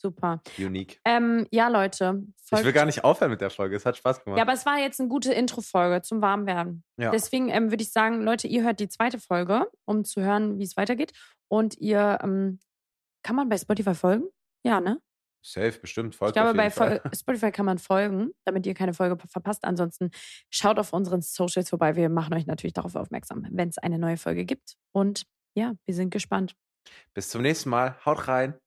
[0.00, 0.40] Super.
[0.58, 0.98] Unique.
[1.04, 2.22] Ähm, ja, Leute.
[2.50, 3.76] Ich will gar nicht aufhören mit der Folge.
[3.76, 4.38] Es hat Spaß gemacht.
[4.38, 6.84] Ja, aber es war jetzt eine gute Intro-Folge zum Warmwerden.
[6.96, 7.10] Ja.
[7.10, 10.64] Deswegen ähm, würde ich sagen, Leute, ihr hört die zweite Folge, um zu hören, wie
[10.64, 11.12] es weitergeht.
[11.48, 12.60] Und ihr, ähm,
[13.22, 14.24] kann man bei Spotify folgen?
[14.64, 15.00] Ja, ne?
[15.42, 16.14] Safe, bestimmt.
[16.14, 17.00] Folgt Ich glaube, bei Fall.
[17.14, 19.64] Spotify kann man folgen, damit ihr keine Folge verpasst.
[19.64, 20.10] Ansonsten
[20.50, 21.96] schaut auf unseren Socials vorbei.
[21.96, 24.76] Wir machen euch natürlich darauf aufmerksam, wenn es eine neue Folge gibt.
[24.92, 25.24] Und
[25.54, 26.56] ja, wir sind gespannt.
[27.14, 27.96] Bis zum nächsten Mal.
[28.04, 28.58] Haut rein.